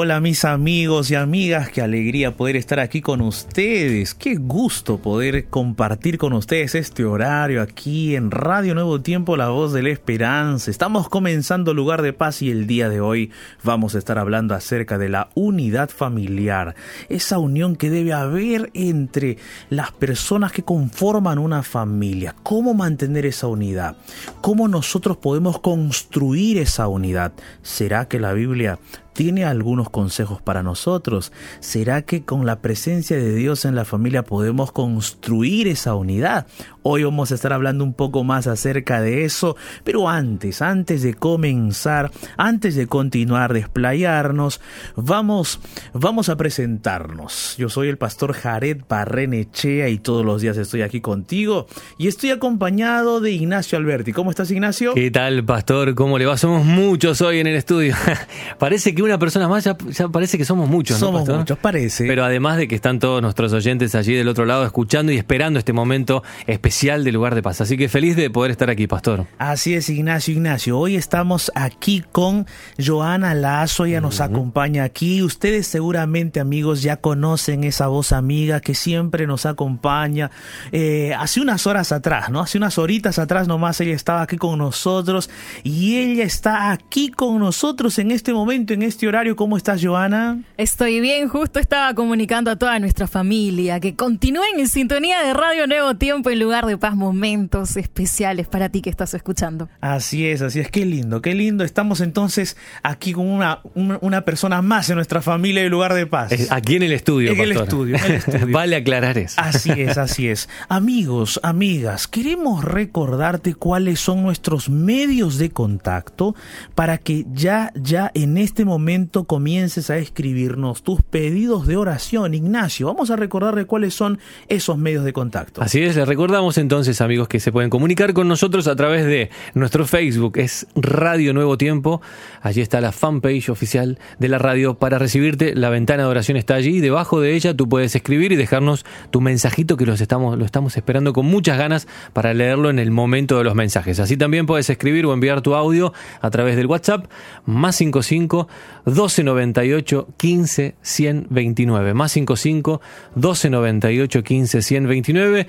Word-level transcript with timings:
Hola, 0.00 0.20
mis 0.20 0.44
amigos 0.44 1.10
y 1.10 1.16
amigas, 1.16 1.70
qué 1.70 1.82
alegría 1.82 2.36
poder 2.36 2.54
estar 2.54 2.78
aquí 2.78 3.00
con 3.00 3.20
ustedes, 3.20 4.14
qué 4.14 4.36
gusto 4.36 4.98
poder 4.98 5.46
compartir 5.48 6.18
con 6.18 6.34
ustedes 6.34 6.76
este 6.76 7.04
horario 7.04 7.60
aquí 7.60 8.14
en 8.14 8.30
Radio 8.30 8.76
Nuevo 8.76 9.00
Tiempo, 9.00 9.36
la 9.36 9.48
voz 9.48 9.72
de 9.72 9.82
la 9.82 9.88
esperanza. 9.88 10.70
Estamos 10.70 11.08
comenzando 11.08 11.74
Lugar 11.74 12.02
de 12.02 12.12
Paz 12.12 12.42
y 12.42 12.50
el 12.52 12.68
día 12.68 12.88
de 12.88 13.00
hoy 13.00 13.32
vamos 13.64 13.96
a 13.96 13.98
estar 13.98 14.20
hablando 14.20 14.54
acerca 14.54 14.98
de 14.98 15.08
la 15.08 15.30
unidad 15.34 15.90
familiar, 15.90 16.76
esa 17.08 17.40
unión 17.40 17.74
que 17.74 17.90
debe 17.90 18.12
haber 18.12 18.70
entre 18.74 19.36
las 19.68 19.90
personas 19.90 20.52
que 20.52 20.62
conforman 20.62 21.40
una 21.40 21.64
familia, 21.64 22.36
cómo 22.44 22.72
mantener 22.72 23.26
esa 23.26 23.48
unidad, 23.48 23.96
cómo 24.42 24.68
nosotros 24.68 25.16
podemos 25.16 25.58
construir 25.58 26.58
esa 26.58 26.86
unidad. 26.86 27.32
¿Será 27.62 28.06
que 28.06 28.20
la 28.20 28.32
Biblia 28.32 28.78
tiene 29.18 29.44
algunos 29.44 29.90
consejos 29.90 30.40
para 30.40 30.62
nosotros. 30.62 31.32
¿Será 31.58 32.02
que 32.02 32.22
con 32.22 32.46
la 32.46 32.60
presencia 32.60 33.16
de 33.16 33.34
Dios 33.34 33.64
en 33.64 33.74
la 33.74 33.84
familia 33.84 34.22
podemos 34.22 34.70
construir 34.70 35.66
esa 35.66 35.96
unidad? 35.96 36.46
Hoy 36.84 37.02
vamos 37.02 37.32
a 37.32 37.34
estar 37.34 37.52
hablando 37.52 37.82
un 37.82 37.94
poco 37.94 38.22
más 38.22 38.46
acerca 38.46 39.00
de 39.00 39.24
eso, 39.24 39.56
pero 39.82 40.08
antes, 40.08 40.62
antes 40.62 41.02
de 41.02 41.14
comenzar, 41.14 42.12
antes 42.36 42.76
de 42.76 42.86
continuar, 42.86 43.52
desplayarnos, 43.52 44.60
vamos, 44.94 45.58
vamos 45.92 46.28
a 46.28 46.36
presentarnos. 46.36 47.56
Yo 47.58 47.68
soy 47.68 47.88
el 47.88 47.98
pastor 47.98 48.34
Jared 48.34 48.82
Barrenechea 48.88 49.88
y 49.88 49.98
todos 49.98 50.24
los 50.24 50.42
días 50.42 50.56
estoy 50.56 50.82
aquí 50.82 51.00
contigo 51.00 51.66
y 51.98 52.06
estoy 52.06 52.30
acompañado 52.30 53.20
de 53.20 53.32
Ignacio 53.32 53.78
Alberti. 53.78 54.12
¿Cómo 54.12 54.30
estás, 54.30 54.52
Ignacio? 54.52 54.94
¿Qué 54.94 55.10
tal, 55.10 55.44
pastor? 55.44 55.96
¿Cómo 55.96 56.18
le 56.18 56.24
va? 56.24 56.36
Somos 56.36 56.64
muchos 56.64 57.20
hoy 57.20 57.40
en 57.40 57.48
el 57.48 57.56
estudio. 57.56 57.96
Parece 58.60 58.94
que 58.94 59.07
una 59.08 59.18
persona 59.18 59.48
más 59.48 59.64
ya, 59.64 59.76
parece 60.08 60.38
que 60.38 60.44
somos 60.44 60.68
muchos, 60.68 61.00
¿no, 61.00 61.06
Somos 61.06 61.28
muchos, 61.28 61.58
parece. 61.58 62.06
Pero 62.06 62.24
además 62.24 62.56
de 62.56 62.68
que 62.68 62.74
están 62.74 62.98
todos 62.98 63.22
nuestros 63.22 63.52
oyentes 63.52 63.94
allí 63.94 64.14
del 64.14 64.28
otro 64.28 64.44
lado 64.44 64.64
escuchando 64.64 65.12
y 65.12 65.16
esperando 65.16 65.58
este 65.58 65.72
momento 65.72 66.22
especial 66.46 67.04
de 67.04 67.12
lugar 67.12 67.34
de 67.34 67.42
paz. 67.42 67.60
Así 67.60 67.76
que 67.76 67.88
feliz 67.88 68.16
de 68.16 68.30
poder 68.30 68.50
estar 68.50 68.70
aquí, 68.70 68.86
pastor. 68.86 69.26
Así 69.38 69.74
es, 69.74 69.88
Ignacio, 69.88 70.34
Ignacio. 70.34 70.78
Hoy 70.78 70.96
estamos 70.96 71.50
aquí 71.54 72.04
con 72.12 72.46
Joana 72.84 73.34
Lazo, 73.34 73.84
ella 73.84 74.00
nos 74.00 74.20
acompaña 74.20 74.84
aquí. 74.84 75.22
Ustedes 75.22 75.66
seguramente, 75.66 76.40
amigos, 76.40 76.82
ya 76.82 76.96
conocen 76.96 77.64
esa 77.64 77.88
voz 77.88 78.12
amiga 78.12 78.60
que 78.60 78.74
siempre 78.74 79.26
nos 79.26 79.46
acompaña. 79.46 80.30
Eh, 80.72 81.14
hace 81.18 81.40
unas 81.40 81.66
horas 81.66 81.92
atrás, 81.92 82.30
¿no? 82.30 82.40
Hace 82.40 82.58
unas 82.58 82.78
horitas 82.78 83.18
atrás 83.18 83.48
nomás 83.48 83.80
ella 83.80 83.94
estaba 83.94 84.22
aquí 84.22 84.36
con 84.36 84.58
nosotros 84.58 85.30
y 85.62 85.96
ella 85.96 86.24
está 86.24 86.70
aquí 86.70 87.10
con 87.10 87.38
nosotros 87.38 87.98
en 87.98 88.10
este 88.10 88.32
momento, 88.32 88.74
en 88.74 88.82
este 88.82 88.87
horario. 89.06 89.36
¿Cómo 89.36 89.56
estás, 89.56 89.84
Joana? 89.84 90.42
Estoy 90.56 91.00
bien, 91.00 91.28
justo 91.28 91.60
estaba 91.60 91.94
comunicando 91.94 92.50
a 92.50 92.56
toda 92.56 92.78
nuestra 92.78 93.06
familia 93.06 93.80
que 93.80 93.94
continúen 93.94 94.58
en 94.58 94.68
sintonía 94.68 95.22
de 95.22 95.34
Radio 95.34 95.66
Nuevo 95.66 95.94
Tiempo 95.96 96.30
en 96.30 96.40
lugar 96.40 96.66
de 96.66 96.78
paz 96.78 96.96
momentos 96.96 97.76
especiales 97.76 98.48
para 98.48 98.68
ti 98.70 98.80
que 98.80 98.90
estás 98.90 99.14
escuchando. 99.14 99.68
Así 99.80 100.26
es, 100.26 100.42
así 100.42 100.60
es, 100.60 100.70
qué 100.70 100.86
lindo, 100.86 101.20
qué 101.20 101.34
lindo. 101.34 101.64
Estamos 101.64 102.00
entonces 102.00 102.56
aquí 102.82 103.12
con 103.12 103.26
una, 103.26 103.60
una, 103.74 104.24
persona 104.24 104.62
más 104.62 104.88
en 104.88 104.96
nuestra 104.96 105.22
familia 105.22 105.62
de 105.62 105.68
lugar 105.68 105.94
de 105.94 106.06
paz. 106.06 106.32
Aquí 106.50 106.76
en 106.76 106.82
el 106.82 106.92
estudio. 106.92 107.32
En 107.32 107.40
el 107.40 107.52
estudio, 107.52 107.96
en 107.96 108.04
el 108.04 108.12
estudio. 108.16 108.48
vale 108.48 108.76
aclarar 108.76 109.18
eso. 109.18 109.40
Así 109.40 109.70
es, 109.70 109.98
así 109.98 110.28
es. 110.28 110.48
Amigos, 110.68 111.38
amigas, 111.42 112.08
queremos 112.08 112.64
recordarte 112.64 113.54
cuáles 113.54 114.00
son 114.00 114.22
nuestros 114.22 114.68
medios 114.68 115.38
de 115.38 115.50
contacto 115.50 116.34
para 116.74 116.98
que 116.98 117.26
ya, 117.32 117.72
ya 117.74 118.10
en 118.14 118.38
este 118.38 118.64
momento 118.64 118.77
momento 118.78 119.24
comiences 119.24 119.90
a 119.90 119.98
escribirnos 119.98 120.84
tus 120.84 121.02
pedidos 121.02 121.66
de 121.66 121.76
oración. 121.76 122.32
Ignacio, 122.32 122.86
vamos 122.86 123.10
a 123.10 123.16
recordarle 123.16 123.64
cuáles 123.64 123.92
son 123.92 124.20
esos 124.46 124.78
medios 124.78 125.04
de 125.04 125.12
contacto. 125.12 125.60
Así 125.60 125.82
es, 125.82 125.96
les 125.96 126.06
recordamos 126.06 126.58
entonces, 126.58 127.00
amigos, 127.00 127.26
que 127.26 127.40
se 127.40 127.50
pueden 127.50 127.70
comunicar 127.70 128.14
con 128.14 128.28
nosotros 128.28 128.68
a 128.68 128.76
través 128.76 129.04
de 129.04 129.30
nuestro 129.54 129.84
Facebook, 129.84 130.38
es 130.38 130.68
Radio 130.76 131.34
Nuevo 131.34 131.58
Tiempo. 131.58 132.00
Allí 132.40 132.60
está 132.60 132.80
la 132.80 132.92
fanpage 132.92 133.48
oficial 133.48 133.98
de 134.20 134.28
la 134.28 134.38
radio 134.38 134.78
para 134.78 134.96
recibirte. 134.96 135.56
La 135.56 135.70
ventana 135.70 136.04
de 136.04 136.08
oración 136.08 136.36
está 136.36 136.54
allí. 136.54 136.78
Debajo 136.78 137.20
de 137.20 137.34
ella 137.34 137.56
tú 137.56 137.68
puedes 137.68 137.96
escribir 137.96 138.30
y 138.30 138.36
dejarnos 138.36 138.86
tu 139.10 139.20
mensajito 139.20 139.76
que 139.76 139.86
los 139.86 140.00
estamos, 140.00 140.38
lo 140.38 140.44
estamos 140.44 140.76
esperando 140.76 141.12
con 141.12 141.26
muchas 141.26 141.58
ganas 141.58 141.88
para 142.12 142.32
leerlo 142.32 142.70
en 142.70 142.78
el 142.78 142.92
momento 142.92 143.38
de 143.38 143.44
los 143.44 143.56
mensajes. 143.56 143.98
Así 143.98 144.16
también 144.16 144.46
puedes 144.46 144.70
escribir 144.70 145.04
o 145.04 145.12
enviar 145.12 145.40
tu 145.40 145.56
audio 145.56 145.92
a 146.20 146.30
través 146.30 146.54
del 146.54 146.66
WhatsApp 146.66 147.06
más 147.44 147.74
55 147.74 148.46
1298 148.84 150.08
15 150.16 150.76
129. 150.80 151.94
Más 151.94 152.12
55 152.12 152.80
1298 153.14 154.22
15 154.22 154.62
129. 154.62 155.46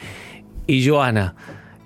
Y 0.67 0.87
Joana, 0.87 1.35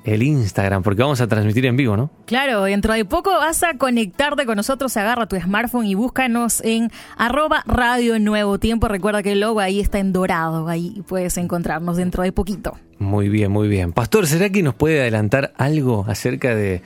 el 0.04 0.24
Instagram, 0.24 0.84
porque 0.84 1.02
vamos 1.02 1.22
a 1.22 1.28
transmitir 1.28 1.66
en 1.66 1.78
vivo, 1.78 1.96
¿no? 1.96 2.12
Claro, 2.26 2.64
dentro 2.64 2.94
de 2.94 3.06
poco 3.06 3.32
vas 3.32 3.64
a 3.64 3.78
conectarte 3.78 4.46
con 4.46 4.58
nosotros, 4.58 4.96
agarra 4.98 5.28
tu 5.28 5.40
smartphone 5.40 5.86
y 5.86 5.96
búscanos 5.96 6.62
en 6.62 6.92
arroba 7.18 7.64
Radio 7.66 8.20
Nuevo 8.20 8.60
Tiempo. 8.60 8.88
Recuerda 8.88 9.24
que 9.24 9.32
el 9.32 9.40
logo 9.40 9.60
ahí 9.60 9.80
está 9.80 10.00
en 10.00 10.12
dorado, 10.12 10.68
ahí 10.68 11.02
puedes 11.08 11.38
encontrarnos 11.38 11.98
dentro 11.98 12.24
de 12.24 12.32
poquito. 12.32 12.78
Muy 13.00 13.30
bien, 13.30 13.52
muy 13.52 13.68
bien. 13.68 13.94
Pastor, 13.94 14.28
¿será 14.28 14.50
que 14.50 14.64
nos 14.64 14.76
puede 14.76 15.02
adelantar 15.02 15.54
algo 15.58 16.06
acerca 16.08 16.56
de 16.56 16.82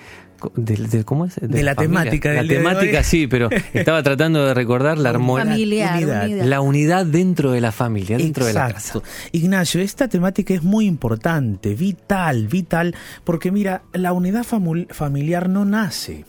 de, 0.56 1.04
¿cómo 1.04 1.26
es? 1.26 1.36
de, 1.42 1.64
la 1.64 1.76
temática 1.76 2.32
la 2.34 2.48
temática 2.48 3.04
sí 3.04 3.28
pero 3.28 3.50
estaba 3.74 4.04
tratando 4.04 4.46
de 4.46 4.54
recordar 4.54 4.98
la 4.98 5.10
armonía 5.10 6.00
la 6.46 6.62
unidad 6.62 7.06
dentro 7.06 7.52
de 7.52 7.62
la 7.62 7.72
familia 7.72 8.18
dentro 8.18 8.46
de 8.46 8.54
la 8.54 8.72
casa. 8.74 9.02
Ignacio 9.32 9.82
esta 9.82 10.08
temática 10.08 10.54
es 10.54 10.64
muy 10.64 10.86
importante 10.86 11.76
vital 11.76 12.48
vital 12.48 12.96
porque 13.24 13.52
mira 13.52 13.84
la 13.94 14.14
unidad 14.14 14.46
familiar 14.46 15.50
no 15.50 15.66
nace. 15.66 16.26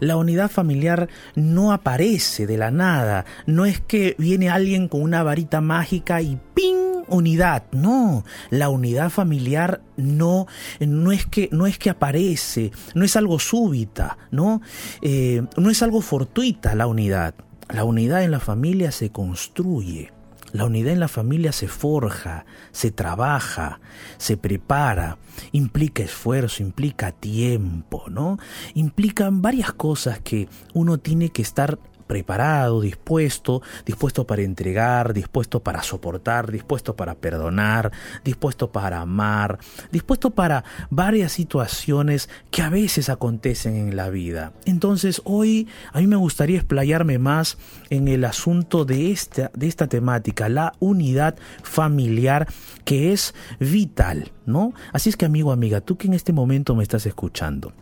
La 0.00 0.16
unidad 0.16 0.50
familiar 0.50 1.08
no 1.34 1.72
aparece 1.72 2.46
de 2.46 2.58
la 2.58 2.70
nada. 2.70 3.24
No 3.46 3.64
es 3.64 3.80
que 3.80 4.14
viene 4.18 4.50
alguien 4.50 4.88
con 4.88 5.02
una 5.02 5.22
varita 5.22 5.60
mágica 5.60 6.20
y 6.20 6.38
¡ping! 6.54 6.91
Unidad. 7.08 7.64
No, 7.72 8.24
la 8.50 8.68
unidad 8.68 9.10
familiar 9.10 9.82
no, 9.96 10.46
no, 10.80 11.12
es, 11.12 11.26
que, 11.26 11.48
no 11.52 11.66
es 11.66 11.78
que 11.78 11.90
aparece, 11.90 12.72
no 12.94 13.04
es 13.04 13.16
algo 13.16 13.38
súbita, 13.38 14.18
¿no? 14.30 14.60
Eh, 15.00 15.42
no 15.56 15.70
es 15.70 15.82
algo 15.82 16.00
fortuita 16.00 16.74
la 16.74 16.86
unidad. 16.86 17.34
La 17.68 17.84
unidad 17.84 18.22
en 18.22 18.30
la 18.30 18.40
familia 18.40 18.92
se 18.92 19.10
construye. 19.10 20.12
La 20.52 20.66
unidad 20.66 20.92
en 20.92 21.00
la 21.00 21.08
familia 21.08 21.50
se 21.50 21.66
forja, 21.66 22.44
se 22.72 22.90
trabaja, 22.90 23.80
se 24.18 24.36
prepara, 24.36 25.16
implica 25.52 26.02
esfuerzo, 26.02 26.62
implica 26.62 27.10
tiempo, 27.10 28.04
¿no? 28.10 28.38
Implican 28.74 29.40
varias 29.40 29.72
cosas 29.72 30.20
que 30.20 30.50
uno 30.74 30.98
tiene 30.98 31.30
que 31.30 31.40
estar 31.40 31.78
preparado, 32.12 32.82
dispuesto, 32.82 33.62
dispuesto 33.86 34.26
para 34.26 34.42
entregar, 34.42 35.14
dispuesto 35.14 35.60
para 35.60 35.82
soportar, 35.82 36.52
dispuesto 36.52 36.94
para 36.94 37.14
perdonar, 37.14 37.90
dispuesto 38.22 38.70
para 38.70 39.00
amar, 39.00 39.58
dispuesto 39.90 40.28
para 40.28 40.62
varias 40.90 41.32
situaciones 41.32 42.28
que 42.50 42.60
a 42.60 42.68
veces 42.68 43.08
acontecen 43.08 43.76
en 43.76 43.96
la 43.96 44.10
vida. 44.10 44.52
Entonces 44.66 45.22
hoy 45.24 45.68
a 45.94 46.00
mí 46.00 46.06
me 46.06 46.16
gustaría 46.16 46.58
explayarme 46.58 47.18
más 47.18 47.56
en 47.88 48.08
el 48.08 48.26
asunto 48.26 48.84
de 48.84 49.10
esta, 49.10 49.50
de 49.54 49.68
esta 49.68 49.86
temática, 49.86 50.50
la 50.50 50.74
unidad 50.80 51.36
familiar 51.62 52.46
que 52.84 53.14
es 53.14 53.34
vital, 53.58 54.32
¿no? 54.44 54.74
Así 54.92 55.08
es 55.08 55.16
que 55.16 55.24
amigo, 55.24 55.50
amiga, 55.50 55.80
tú 55.80 55.96
que 55.96 56.08
en 56.08 56.12
este 56.12 56.34
momento 56.34 56.74
me 56.74 56.82
estás 56.82 57.06
escuchando, 57.06 57.72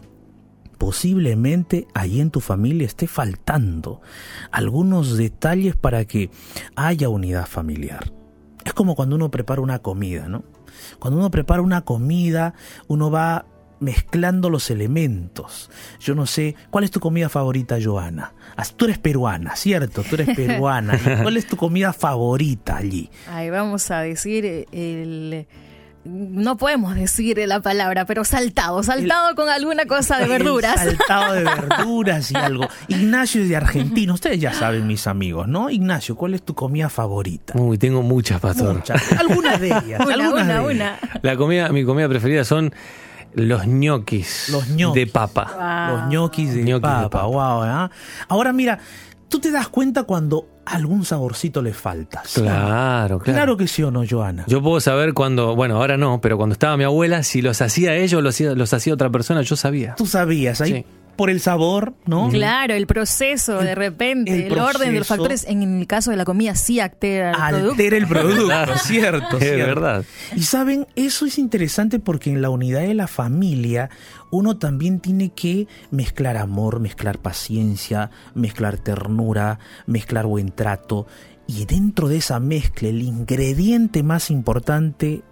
posiblemente 0.81 1.87
ahí 1.93 2.23
en 2.23 2.31
tu 2.31 2.41
familia 2.41 2.87
esté 2.87 3.07
faltando 3.07 4.01
algunos 4.51 5.19
detalles 5.19 5.77
para 5.77 6.07
que 6.07 6.31
haya 6.75 7.11
unidad 7.11 7.47
familiar. 7.47 8.11
Es 8.65 8.73
como 8.73 8.97
cuando 8.97 9.17
uno 9.17 9.31
prepara 9.31 9.61
una 9.61 9.81
comida, 9.81 10.27
¿no? 10.27 10.43
Cuando 10.99 11.21
uno 11.21 11.31
prepara 11.31 11.61
una 11.61 11.83
comida, 11.83 12.55
uno 12.89 13.11
va 13.11 13.45
mezclando 13.79 14.49
los 14.49 14.71
elementos. 14.71 15.71
Yo 16.01 16.15
no 16.15 16.25
sé, 16.25 16.57
¿cuál 16.71 16.85
es 16.85 16.91
tu 16.91 16.99
comida 16.99 17.29
favorita, 17.29 17.77
Joana? 17.83 18.33
Ah, 18.57 18.65
tú 18.75 18.87
eres 18.87 18.99
peruana, 18.99 19.57
¿cierto? 19.57 20.03
Tú 20.03 20.15
eres 20.15 20.35
peruana. 20.35 20.99
¿Cuál 21.23 21.37
es 21.37 21.47
tu 21.47 21.59
comida 21.59 21.93
favorita 21.93 22.79
allí? 22.79 23.11
Ahí 23.29 23.51
vamos 23.51 23.91
a 23.91 24.01
decir 24.01 24.67
el 24.73 25.47
no 26.05 26.57
podemos 26.57 26.95
decir 26.95 27.39
la 27.47 27.61
palabra, 27.61 28.07
pero 28.07 28.25
saltado, 28.25 28.83
saltado 28.83 29.35
con 29.35 29.49
alguna 29.49 29.85
cosa 29.85 30.19
de 30.19 30.27
verduras. 30.27 30.77
saltado 30.81 31.35
de 31.35 31.45
verduras 31.45 32.31
y 32.31 32.37
algo. 32.37 32.67
Ignacio 32.89 33.43
es 33.43 33.49
de 33.49 33.57
Argentina, 33.57 34.15
ustedes 34.15 34.41
ya 34.41 34.53
saben, 34.53 34.87
mis 34.87 35.07
amigos, 35.07 35.47
¿no? 35.47 35.69
Ignacio, 35.69 36.17
¿cuál 36.17 36.35
es 36.35 36.43
tu 36.43 36.55
comida 36.55 36.89
favorita? 36.89 37.55
Uy, 37.57 37.77
tengo 37.77 38.03
muchas, 38.03 38.41
pastor. 38.41 38.77
Muchas. 38.77 39.13
Algunas 39.13 39.61
de 39.61 39.69
ellas. 39.69 40.01
una, 40.07 40.31
una, 40.31 40.63
una. 40.63 40.99
La 41.23 41.37
comida, 41.37 41.69
mi 41.69 41.85
comida 41.85 42.09
preferida 42.09 42.45
son 42.45 42.73
los 43.35 43.67
ñoquis, 43.67 44.49
los 44.51 44.69
ñoquis. 44.69 44.95
de 44.95 45.07
papa. 45.07 45.91
Los 45.91 46.09
ñoquis 46.09 46.55
de 46.55 46.81
papa, 46.81 47.25
wow. 47.25 47.65
¿eh? 47.65 47.91
Ahora 48.29 48.53
mira, 48.53 48.79
tú 49.29 49.39
te 49.39 49.51
das 49.51 49.69
cuenta 49.69 50.05
cuando 50.05 50.49
algún 50.71 51.05
saborcito 51.05 51.63
le 51.63 51.73
falta. 51.73 52.23
Claro, 52.33 53.19
claro. 53.19 53.37
Claro 53.37 53.57
que 53.57 53.67
sí 53.67 53.83
o 53.83 53.91
no, 53.91 54.03
Joana. 54.09 54.45
Yo 54.47 54.63
puedo 54.63 54.81
saber 54.81 55.15
cuando, 55.15 55.55
bueno, 55.57 55.77
ahora 55.77 55.97
no, 55.97 56.21
pero 56.21 56.37
cuando 56.37 56.53
estaba 56.53 56.77
mi 56.77 56.85
abuela, 56.85 57.23
si 57.23 57.43
los 57.43 57.61
hacía 57.61 57.95
ella 57.97 58.19
o 58.19 58.21
los 58.21 58.35
hacía, 58.35 58.55
los 58.55 58.73
hacía 58.73 58.95
otra 58.95 59.11
persona, 59.11 59.43
yo 59.43 59.57
sabía. 59.57 59.95
Tú 59.97 60.07
sabías, 60.07 60.61
ahí 60.61 60.73
Sí. 60.73 60.87
Por 61.17 61.31
el 61.31 61.41
sabor, 61.41 61.95
¿no? 62.07 62.29
Claro, 62.31 62.75
el 62.75 62.87
proceso, 62.87 63.59
de 63.61 63.75
repente, 63.75 64.47
el 64.47 64.53
el, 64.53 64.59
orden 64.59 64.93
de 64.93 64.99
los 64.99 65.07
factores, 65.09 65.45
en 65.47 65.81
el 65.81 65.87
caso 65.87 66.11
de 66.11 66.17
la 66.17 66.25
comida, 66.25 66.55
sí 66.55 66.81
altera 66.81 67.31
el 67.31 67.37
producto. 67.37 67.71
Altera 67.73 67.97
el 67.97 68.07
producto, 68.07 68.45
Claro. 68.47 68.79
cierto, 68.79 69.37
Es 69.39 69.45
cierto. 69.45 69.67
verdad. 69.67 70.05
Y 70.35 70.43
saben, 70.43 70.87
eso 70.97 71.27
es 71.27 71.39
interesante 71.39 71.99
porque 71.99 72.31
en 72.31 72.41
la 72.41 72.51
unidad 72.51 72.81
de 72.81 72.95
la 72.95 73.07
familia 73.07 73.91
uno 74.31 74.57
también 74.59 75.01
tiene 75.01 75.31
que 75.31 75.67
mezclar 75.91 76.37
amor, 76.37 76.81
mezclar 76.81 77.19
paciencia, 77.19 78.11
mezclar 78.35 78.79
ternura, 78.79 79.59
mezclar 79.87 80.27
buen 80.27 80.51
trato. 80.53 81.07
Y 81.47 81.67
dentro 81.67 82.09
de 82.09 82.19
esa 82.19 82.39
mezcla, 82.41 82.89
el 82.89 83.03
ingrediente 83.03 84.03
más 84.05 84.31
importante, 84.31 85.23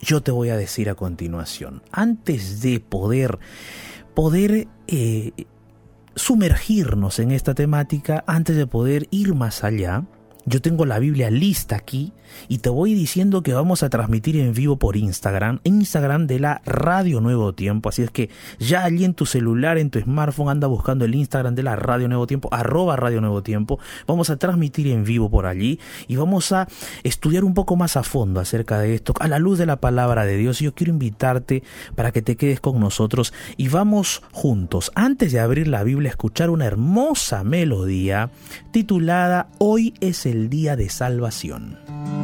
yo 0.00 0.22
te 0.22 0.30
voy 0.30 0.50
a 0.50 0.56
decir 0.56 0.88
a 0.88 0.94
continuación. 0.94 1.82
Antes 1.90 2.60
de 2.60 2.78
poder, 2.78 3.38
poder 4.14 4.68
eh, 4.86 5.32
sumergirnos 6.14 7.18
en 7.18 7.30
esta 7.30 7.54
temática, 7.54 8.24
antes 8.26 8.56
de 8.56 8.66
poder 8.66 9.08
ir 9.10 9.34
más 9.34 9.64
allá, 9.64 10.04
yo 10.46 10.60
tengo 10.60 10.84
la 10.84 10.98
Biblia 10.98 11.30
lista 11.30 11.76
aquí 11.76 12.12
y 12.48 12.58
te 12.58 12.68
voy 12.68 12.94
diciendo 12.94 13.42
que 13.42 13.54
vamos 13.54 13.82
a 13.82 13.90
transmitir 13.90 14.36
en 14.36 14.52
vivo 14.52 14.76
por 14.76 14.96
Instagram, 14.96 15.60
Instagram 15.64 16.26
de 16.26 16.40
la 16.40 16.62
Radio 16.64 17.20
Nuevo 17.20 17.54
Tiempo. 17.54 17.88
Así 17.88 18.02
es 18.02 18.10
que 18.10 18.30
ya 18.58 18.84
allí 18.84 19.04
en 19.04 19.14
tu 19.14 19.26
celular, 19.26 19.78
en 19.78 19.90
tu 19.90 20.00
smartphone, 20.00 20.50
anda 20.50 20.66
buscando 20.66 21.04
el 21.04 21.14
Instagram 21.14 21.54
de 21.54 21.62
la 21.62 21.76
Radio 21.76 22.08
Nuevo 22.08 22.26
Tiempo, 22.26 22.48
arroba 22.52 22.96
Radio 22.96 23.20
Nuevo 23.20 23.42
Tiempo. 23.42 23.78
Vamos 24.06 24.30
a 24.30 24.36
transmitir 24.36 24.88
en 24.88 25.04
vivo 25.04 25.30
por 25.30 25.46
allí 25.46 25.78
y 26.08 26.16
vamos 26.16 26.52
a 26.52 26.68
estudiar 27.02 27.44
un 27.44 27.54
poco 27.54 27.76
más 27.76 27.96
a 27.96 28.02
fondo 28.02 28.40
acerca 28.40 28.78
de 28.78 28.94
esto, 28.94 29.14
a 29.20 29.28
la 29.28 29.38
luz 29.38 29.58
de 29.58 29.66
la 29.66 29.76
palabra 29.76 30.24
de 30.24 30.36
Dios. 30.36 30.58
Yo 30.60 30.74
quiero 30.74 30.92
invitarte 30.92 31.62
para 31.94 32.12
que 32.12 32.22
te 32.22 32.36
quedes 32.36 32.60
con 32.60 32.80
nosotros 32.80 33.32
y 33.56 33.68
vamos 33.68 34.22
juntos, 34.32 34.92
antes 34.94 35.32
de 35.32 35.40
abrir 35.40 35.68
la 35.68 35.82
Biblia, 35.82 36.10
a 36.10 36.10
escuchar 36.10 36.50
una 36.50 36.66
hermosa 36.66 37.44
melodía 37.44 38.30
titulada 38.70 39.48
Hoy 39.58 39.94
es 40.00 40.26
el 40.26 40.50
día 40.50 40.76
de 40.76 40.88
salvación. 40.88 42.23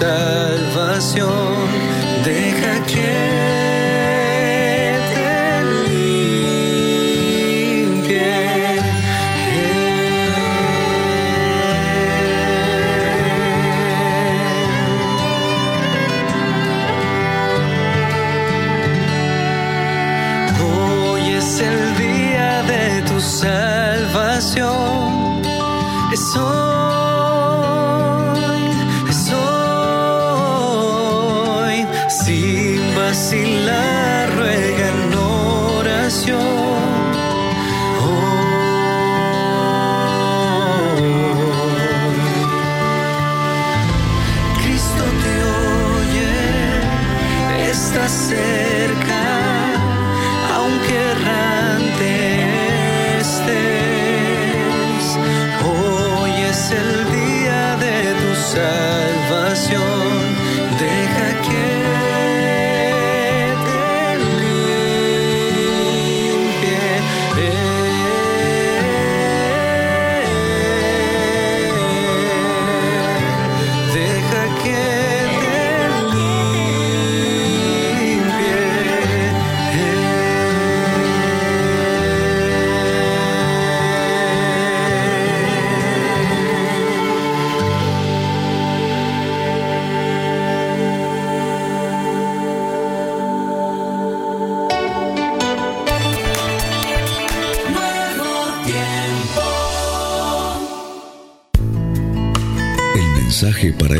Tu 0.00 1.49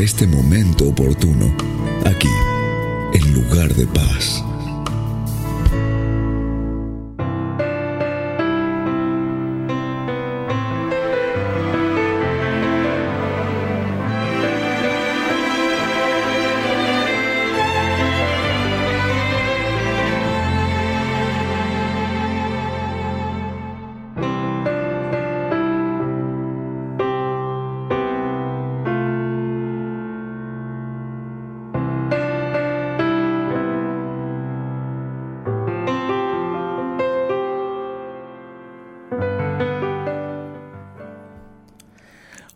este 0.01 0.25
momento 0.25 0.87
oportuno, 0.87 1.55
aquí, 2.05 2.27
en 3.13 3.33
lugar 3.33 3.73
de 3.75 3.85
paz. 3.85 4.43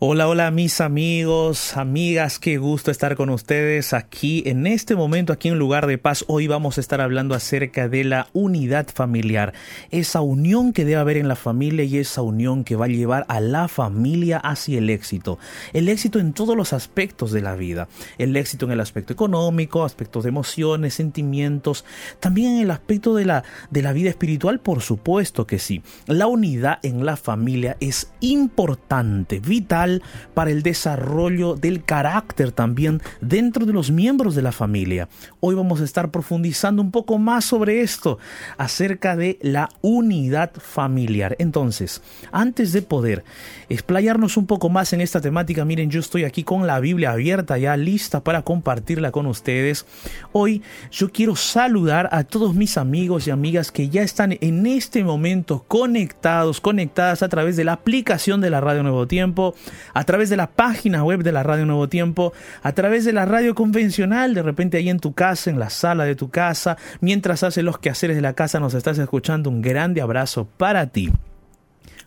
Hola, 0.08 0.28
hola 0.28 0.52
mis 0.52 0.82
amigos, 0.82 1.76
amigas, 1.78 2.38
qué 2.38 2.60
gusto 2.60 2.92
estar 2.92 3.16
con 3.16 3.32
ustedes 3.32 3.92
aquí 3.92 4.44
en 4.46 4.68
este 4.68 4.96
momento, 4.96 5.34
aquí 5.34 5.48
en 5.48 5.58
Lugar 5.58 5.88
de 5.88 5.98
Paz. 5.98 6.26
Hoy 6.28 6.46
vamos 6.46 6.78
a 6.78 6.82
estar 6.82 7.02
hablando 7.02 7.34
acerca 7.34 7.90
de 7.90 8.04
la 8.04 8.28
unidad 8.32 8.86
familiar, 8.94 9.54
esa 9.90 10.22
unión 10.22 10.74
que 10.74 10.86
debe 10.86 10.98
haber 10.98 11.18
en 11.18 11.28
la 11.28 11.36
familia 11.36 11.86
y 11.86 11.98
esa 11.98 12.22
unión 12.22 12.64
que 12.64 12.76
va 12.76 12.86
a 12.86 12.88
llevar 12.88 13.26
a 13.30 13.40
la 13.40 13.68
familia 13.68 14.38
hacia 14.38 14.78
el 14.78 14.92
éxito. 14.92 15.40
El 15.74 15.90
éxito 15.90 16.20
en 16.20 16.34
todos 16.34 16.56
los 16.56 16.72
aspectos 16.72 17.32
de 17.32 17.42
la 17.42 17.56
vida, 17.56 17.88
el 18.20 18.38
éxito 18.38 18.68
en 18.68 18.74
el 18.74 18.82
aspecto 18.82 19.12
económico, 19.12 19.84
aspectos 19.84 20.22
de 20.22 20.30
emociones, 20.30 20.94
sentimientos, 20.94 21.84
también 22.20 22.58
en 22.58 22.62
el 22.62 22.70
aspecto 22.70 23.16
de 23.16 23.26
la, 23.26 23.44
de 23.72 23.82
la 23.82 23.92
vida 23.92 24.12
espiritual, 24.12 24.60
por 24.60 24.84
supuesto 24.84 25.48
que 25.48 25.58
sí. 25.58 25.82
La 26.06 26.28
unidad 26.28 26.78
en 26.84 27.08
la 27.08 27.18
familia 27.18 27.76
es 27.80 28.12
importante, 28.20 29.40
vital, 29.40 29.95
para 30.34 30.52
el 30.52 30.64
desarrollo 30.64 31.56
del 31.56 31.84
carácter 31.84 32.52
también 32.52 33.02
dentro 33.22 33.66
de 33.66 33.74
los 33.74 33.92
miembros 33.92 34.36
de 34.36 34.42
la 34.42 34.52
familia. 34.52 35.08
Hoy 35.40 35.56
vamos 35.56 35.82
a 35.82 35.84
estar 35.84 36.12
profundizando 36.12 36.82
un 36.82 36.92
poco 36.92 37.18
más 37.18 37.46
sobre 37.46 37.82
esto, 37.82 38.20
acerca 38.58 39.16
de 39.16 39.38
la 39.42 39.70
unidad 39.82 40.52
familiar. 40.54 41.36
Entonces, 41.40 42.02
antes 42.32 42.72
de 42.74 42.82
poder 42.82 43.24
explayarnos 43.70 44.38
un 44.38 44.46
poco 44.46 44.70
más 44.70 44.94
en 44.94 45.02
esta 45.02 45.22
temática, 45.22 45.66
miren, 45.66 45.90
yo 45.90 46.00
estoy 46.00 46.24
aquí 46.24 46.44
con 46.44 46.68
la 46.68 46.80
Biblia 46.80 47.12
abierta, 47.12 47.58
ya 47.58 47.78
lista 47.78 48.24
para 48.24 48.44
compartirla 48.44 49.12
con 49.12 49.26
ustedes. 49.26 49.86
Hoy 50.32 50.62
yo 50.92 51.10
quiero 51.12 51.36
saludar 51.36 52.10
a 52.12 52.24
todos 52.24 52.56
mis 52.56 52.78
amigos 52.78 53.28
y 53.28 53.32
amigas 53.32 53.72
que 53.72 53.90
ya 53.90 54.02
están 54.02 54.38
en 54.42 54.66
este 54.66 55.04
momento 55.04 55.66
conectados, 55.68 56.62
conectadas 56.62 57.24
a 57.24 57.30
través 57.30 57.56
de 57.56 57.64
la 57.64 57.74
aplicación 57.74 58.42
de 58.42 58.50
la 58.50 58.62
Radio 58.62 58.84
Nuevo 58.84 59.08
Tiempo, 59.08 59.56
a 59.96 60.04
través 60.04 60.30
de 60.30 60.38
la 60.38 60.48
página 60.48 61.04
web 61.04 61.24
de 61.24 61.32
la 61.32 61.42
Radio 61.42 61.66
Nuevo 61.66 61.90
Tiempo, 61.90 62.34
a 62.62 62.74
través 62.74 63.06
de 63.06 63.14
la 63.14 63.26
radio 63.26 63.56
convencional, 63.56 64.36
de 64.36 64.44
repente 64.44 64.78
ahí 64.78 64.90
en 64.90 65.00
tu 65.00 65.14
casa, 65.14 65.50
en 65.50 65.58
la 65.58 65.72
sala 65.72 66.04
de 66.04 66.16
tu 66.16 66.30
casa, 66.30 66.78
mientras 67.00 67.42
haces 67.42 67.64
los 67.64 67.80
quehaceres 67.80 68.18
de 68.18 68.22
la 68.22 68.34
casa, 68.34 68.60
nos 68.60 68.74
estás 68.74 69.00
escuchando. 69.00 69.50
Un 69.50 69.62
grande 69.62 70.02
abrazo 70.02 70.48
para 70.58 70.88
ti. 70.88 71.12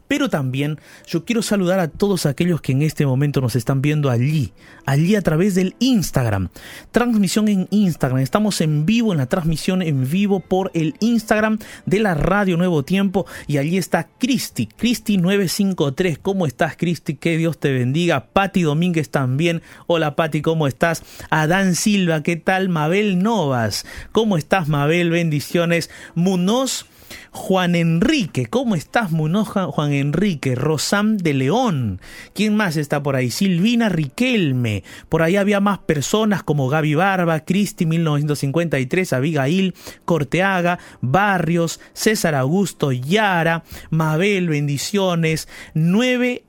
Pero 0.08 0.28
también 0.30 0.80
yo 1.06 1.24
quiero 1.24 1.42
saludar 1.42 1.78
a 1.80 1.88
todos 1.88 2.26
aquellos 2.26 2.60
que 2.60 2.72
en 2.72 2.82
este 2.82 3.06
momento 3.06 3.40
nos 3.40 3.54
están 3.54 3.82
viendo 3.82 4.10
allí, 4.10 4.52
allí 4.86 5.14
a 5.14 5.22
través 5.22 5.54
del 5.54 5.76
Instagram. 5.78 6.48
Transmisión 6.90 7.48
en 7.48 7.68
Instagram. 7.70 8.20
Estamos 8.20 8.60
en 8.62 8.86
vivo, 8.86 9.12
en 9.12 9.18
la 9.18 9.26
transmisión 9.26 9.82
en 9.82 10.10
vivo 10.10 10.40
por 10.40 10.70
el 10.74 10.94
Instagram 11.00 11.58
de 11.86 12.00
la 12.00 12.14
Radio 12.14 12.56
Nuevo 12.56 12.84
Tiempo. 12.84 13.26
Y 13.46 13.58
allí 13.58 13.76
está 13.76 14.08
Cristi, 14.18 14.68
Cristi953. 14.80 16.18
¿Cómo 16.20 16.46
estás, 16.46 16.76
Cristi? 16.76 17.14
Que 17.14 17.36
Dios 17.36 17.58
te 17.58 17.70
bendiga. 17.70 18.26
Patti 18.32 18.62
Domínguez 18.62 19.10
también. 19.10 19.62
Hola, 19.86 20.16
Patti, 20.16 20.40
¿cómo 20.40 20.66
estás? 20.66 21.02
Adán 21.28 21.74
Silva, 21.74 22.22
¿qué 22.22 22.36
tal? 22.36 22.70
Mabel 22.70 23.22
Novas. 23.22 23.84
¿Cómo 24.12 24.38
estás, 24.38 24.68
Mabel? 24.68 25.10
Bendiciones. 25.10 25.90
Munoz. 26.14 26.86
Juan 27.30 27.74
Enrique, 27.74 28.46
¿cómo 28.46 28.74
estás, 28.74 29.10
Munoja? 29.10 29.66
Juan 29.66 29.92
Enrique, 29.92 30.54
Rosam 30.54 31.16
de 31.16 31.34
León, 31.34 32.00
¿quién 32.34 32.56
más 32.56 32.76
está 32.76 33.02
por 33.02 33.16
ahí? 33.16 33.30
Silvina 33.30 33.88
Riquelme, 33.88 34.84
por 35.08 35.22
ahí 35.22 35.36
había 35.36 35.60
más 35.60 35.78
personas 35.78 36.42
como 36.42 36.68
Gaby 36.68 36.94
Barba, 36.94 37.40
Cristi 37.40 37.86
1953, 37.86 39.12
Abigail, 39.12 39.74
Corteaga, 40.04 40.78
Barrios, 41.00 41.80
César 41.92 42.34
Augusto, 42.34 42.92
Yara, 42.92 43.64
Mabel, 43.90 44.48
bendiciones, 44.48 45.48
9 45.74 46.44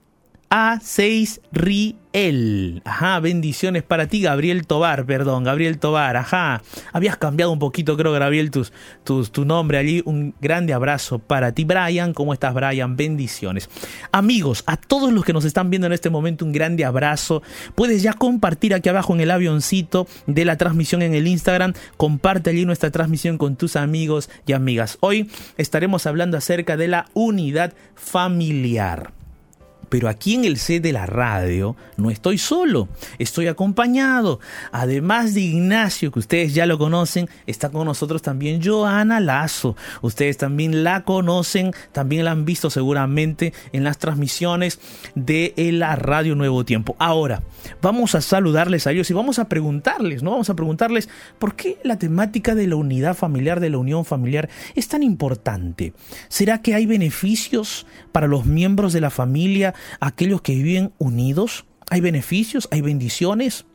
A6 0.50 1.41
Ri 1.51 1.96
él. 2.12 2.82
Ajá, 2.86 3.20
bendiciones 3.20 3.84
para 3.84 4.08
ti, 4.08 4.22
Gabriel 4.22 4.65
Tobar, 4.65 5.06
perdón, 5.06 5.44
Gabriel 5.44 5.77
Tobar, 5.77 6.18
ajá. 6.18 6.63
Habías 6.91 7.18
cambiado 7.18 7.51
un 7.51 7.60
poquito, 7.60 7.96
creo, 7.96 8.12
Gabriel, 8.12 8.50
tus, 8.50 8.74
tus, 9.03 9.32
tu 9.32 9.46
nombre 9.46 9.77
allí. 9.77 10.01
Un 10.06 10.34
grande 10.41 10.74
abrazo 10.74 11.20
para 11.20 11.51
ti, 11.51 11.65
Brian. 11.65 12.13
¿Cómo 12.13 12.34
estás, 12.34 12.53
Brian? 12.56 12.98
Bendiciones. 12.98 13.70
Amigos, 14.12 14.63
a 14.65 14.75
todos 14.77 15.13
los 15.13 15.24
que 15.24 15.34
nos 15.34 15.46
están 15.46 15.70
viendo 15.70 15.86
en 15.86 15.94
este 15.94 16.10
momento, 16.10 16.46
un 16.46 16.51
grande 16.51 16.84
abrazo. 16.84 17.44
Puedes 17.75 18.01
ya 18.01 18.13
compartir 18.13 18.74
aquí 18.74 18.89
abajo 18.89 19.13
en 19.13 19.22
el 19.22 19.32
avioncito 19.32 20.08
de 20.25 20.46
la 20.46 20.58
transmisión 20.58 21.03
en 21.03 21.13
el 21.13 21.27
Instagram. 21.27 21.74
Comparte 21.96 22.50
allí 22.50 22.65
nuestra 22.65 22.89
transmisión 22.89 23.38
con 23.38 23.56
tus 23.56 23.75
amigos 23.75 24.32
y 24.48 24.53
amigas. 24.53 24.98
Hoy 25.01 25.29
estaremos 25.58 26.08
hablando 26.08 26.38
acerca 26.38 26.75
de 26.75 26.88
la 26.88 27.06
unidad 27.13 27.74
familiar. 27.94 29.19
Pero 29.89 30.08
aquí 30.08 30.36
en 30.36 30.46
el 30.46 30.58
set 30.58 30.84
de 30.84 30.93
la 30.93 31.05
radio 31.05 31.75
no 31.98 32.10
estoy 32.10 32.38
solo, 32.38 32.88
estoy 33.17 33.48
acompañado. 33.48 34.39
Además 34.72 35.34
de 35.34 35.41
Ignacio, 35.41 36.12
que 36.12 36.19
ustedes 36.19 36.53
ya 36.53 36.65
lo 36.65 36.77
conocen, 36.77 37.29
está 37.48 37.69
con 37.69 37.86
nosotros 37.86 38.22
también 38.22 38.62
Joana 38.63 39.19
Lazo. 39.19 39.75
Ustedes 40.01 40.38
también 40.38 40.84
la 40.84 41.03
conocen, 41.03 41.74
también 41.91 42.25
la 42.25 42.31
han 42.31 42.46
visto 42.46 42.69
seguramente 42.69 43.53
en 43.74 43.84
las 43.84 43.98
transmisiones 43.98 44.79
de 45.15 45.53
la 45.74 45.96
radio 45.96 46.36
Nuevo 46.36 46.63
Tiempo. 46.65 46.96
Ahora, 47.00 47.41
vamos 47.81 48.15
a 48.15 48.22
saludarles 48.22 48.88
a 48.88 48.91
ellos 48.91 49.10
y 49.10 49.13
vamos 49.13 49.39
a 49.39 49.50
preguntarles, 49.50 50.24
¿no? 50.24 50.31
Vamos 50.31 50.50
a 50.50 50.55
preguntarles 50.55 51.10
por 51.39 51.55
qué 51.55 51.77
la 51.84 51.98
temática 51.98 52.55
de 52.55 52.67
la 52.67 52.75
unidad 52.75 53.15
familiar, 53.15 53.60
de 53.60 53.69
la 53.69 53.77
unión 53.77 54.05
familiar, 54.05 54.50
es 54.75 54.88
tan 54.88 55.03
importante. 55.03 55.93
¿Será 56.27 56.62
que 56.62 56.75
hay 56.75 56.86
beneficios 56.86 57.86
para 58.12 58.27
los 58.27 58.46
miembros 58.46 58.93
de 58.93 59.01
la 59.01 59.10
familia 59.10 59.74
aquellos 60.00 60.42
que 60.42 60.56
viven 60.56 60.94
unidos? 60.98 61.66
¿Hay 61.90 62.02
beneficios? 62.02 62.68
¿Hay 62.72 62.82
bendiciones? 62.82 63.66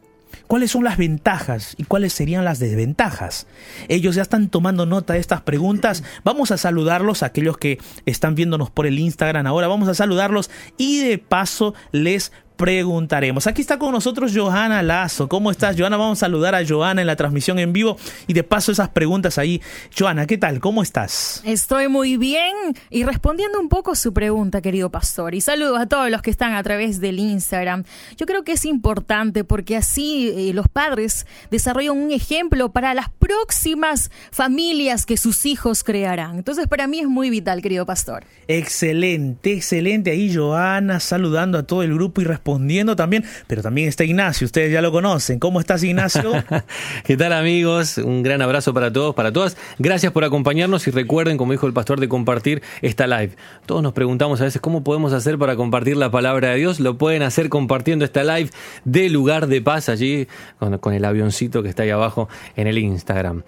¿Cuáles 0.46 0.70
son 0.70 0.84
las 0.84 0.98
ventajas 0.98 1.74
y 1.78 1.84
cuáles 1.84 2.12
serían 2.12 2.44
las 2.44 2.58
desventajas? 2.58 3.46
Ellos 3.88 4.14
ya 4.14 4.22
están 4.22 4.48
tomando 4.48 4.86
nota 4.86 5.14
de 5.14 5.20
estas 5.20 5.42
preguntas. 5.42 6.02
Vamos 6.24 6.50
a 6.50 6.58
saludarlos, 6.58 7.22
aquellos 7.22 7.56
que 7.56 7.78
están 8.06 8.34
viéndonos 8.34 8.70
por 8.70 8.86
el 8.86 8.98
Instagram 8.98 9.46
ahora, 9.46 9.68
vamos 9.68 9.88
a 9.88 9.94
saludarlos 9.94 10.50
y 10.76 10.98
de 11.00 11.18
paso 11.18 11.74
les 11.92 12.32
preguntaremos. 12.64 13.46
Aquí 13.46 13.60
está 13.60 13.78
con 13.78 13.92
nosotros 13.92 14.32
Johanna 14.34 14.82
Lazo. 14.82 15.28
¿Cómo 15.28 15.50
estás, 15.50 15.76
Johanna? 15.78 15.98
Vamos 15.98 16.16
a 16.16 16.20
saludar 16.20 16.54
a 16.54 16.66
Johanna 16.66 17.02
en 17.02 17.06
la 17.06 17.14
transmisión 17.14 17.58
en 17.58 17.74
vivo 17.74 17.98
y 18.26 18.32
de 18.32 18.42
paso 18.42 18.72
esas 18.72 18.88
preguntas 18.88 19.36
ahí. 19.36 19.60
Johanna, 19.94 20.26
¿qué 20.26 20.38
tal? 20.38 20.60
¿Cómo 20.60 20.82
estás? 20.82 21.42
Estoy 21.44 21.88
muy 21.88 22.16
bien 22.16 22.54
y 22.88 23.04
respondiendo 23.04 23.60
un 23.60 23.68
poco 23.68 23.94
su 23.94 24.14
pregunta, 24.14 24.62
querido 24.62 24.88
pastor. 24.90 25.34
Y 25.34 25.42
saludos 25.42 25.78
a 25.78 25.84
todos 25.84 26.10
los 26.10 26.22
que 26.22 26.30
están 26.30 26.54
a 26.54 26.62
través 26.62 27.02
del 27.02 27.18
Instagram. 27.18 27.84
Yo 28.16 28.24
creo 28.24 28.44
que 28.44 28.52
es 28.52 28.64
importante 28.64 29.44
porque 29.44 29.76
así 29.76 30.32
eh, 30.34 30.54
los 30.54 30.66
padres 30.66 31.26
desarrollan 31.50 31.98
un 31.98 32.12
ejemplo 32.12 32.72
para 32.72 32.94
las 32.94 33.10
próximas 33.10 34.10
familias 34.30 35.04
que 35.04 35.18
sus 35.18 35.44
hijos 35.44 35.84
crearán. 35.84 36.38
Entonces, 36.38 36.66
para 36.66 36.86
mí 36.86 37.00
es 37.00 37.08
muy 37.08 37.28
vital, 37.28 37.60
querido 37.60 37.84
pastor. 37.84 38.24
Excelente, 38.48 39.52
excelente. 39.52 40.12
Ahí 40.12 40.34
Johanna 40.34 40.98
saludando 40.98 41.58
a 41.58 41.64
todo 41.64 41.82
el 41.82 41.92
grupo 41.92 42.22
y 42.22 42.24
respondiendo 42.24 42.53
respondiendo 42.54 42.94
también, 42.94 43.24
pero 43.48 43.62
también 43.62 43.88
está 43.88 44.04
Ignacio, 44.04 44.44
ustedes 44.44 44.72
ya 44.72 44.80
lo 44.80 44.92
conocen. 44.92 45.40
¿Cómo 45.40 45.58
estás, 45.58 45.82
Ignacio? 45.82 46.32
¿Qué 47.04 47.16
tal, 47.16 47.32
amigos? 47.32 47.98
Un 47.98 48.22
gran 48.22 48.42
abrazo 48.42 48.72
para 48.72 48.92
todos, 48.92 49.12
para 49.12 49.32
todas. 49.32 49.56
Gracias 49.78 50.12
por 50.12 50.22
acompañarnos 50.22 50.86
y 50.86 50.92
recuerden, 50.92 51.36
como 51.36 51.50
dijo 51.50 51.66
el 51.66 51.72
pastor, 51.72 51.98
de 51.98 52.08
compartir 52.08 52.62
esta 52.80 53.08
live. 53.08 53.30
Todos 53.66 53.82
nos 53.82 53.92
preguntamos 53.92 54.40
a 54.40 54.44
veces 54.44 54.60
cómo 54.60 54.84
podemos 54.84 55.12
hacer 55.12 55.36
para 55.36 55.56
compartir 55.56 55.96
la 55.96 56.12
palabra 56.12 56.50
de 56.50 56.58
Dios. 56.58 56.78
Lo 56.78 56.96
pueden 56.96 57.22
hacer 57.22 57.48
compartiendo 57.48 58.04
esta 58.04 58.22
live 58.22 58.50
de 58.84 59.08
lugar 59.08 59.48
de 59.48 59.60
paz 59.60 59.88
allí 59.88 60.28
con, 60.60 60.78
con 60.78 60.94
el 60.94 61.04
avioncito 61.04 61.60
que 61.64 61.70
está 61.70 61.82
ahí 61.82 61.90
abajo 61.90 62.28
en 62.54 62.68
el 62.68 62.78
Instagram. 62.78 63.42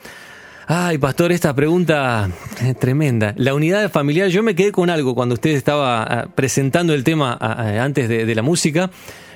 Ay, 0.68 0.98
pastor, 0.98 1.30
esta 1.30 1.54
pregunta 1.54 2.28
es 2.60 2.76
tremenda. 2.76 3.34
La 3.36 3.54
unidad 3.54 3.88
familiar, 3.88 4.28
yo 4.30 4.42
me 4.42 4.56
quedé 4.56 4.72
con 4.72 4.90
algo 4.90 5.14
cuando 5.14 5.34
usted 5.34 5.50
estaba 5.50 6.02
ah, 6.02 6.26
presentando 6.34 6.92
el 6.92 7.04
tema 7.04 7.38
ah, 7.40 7.54
ah, 7.56 7.84
antes 7.84 8.08
de, 8.08 8.26
de 8.26 8.34
la 8.34 8.42
música 8.42 8.90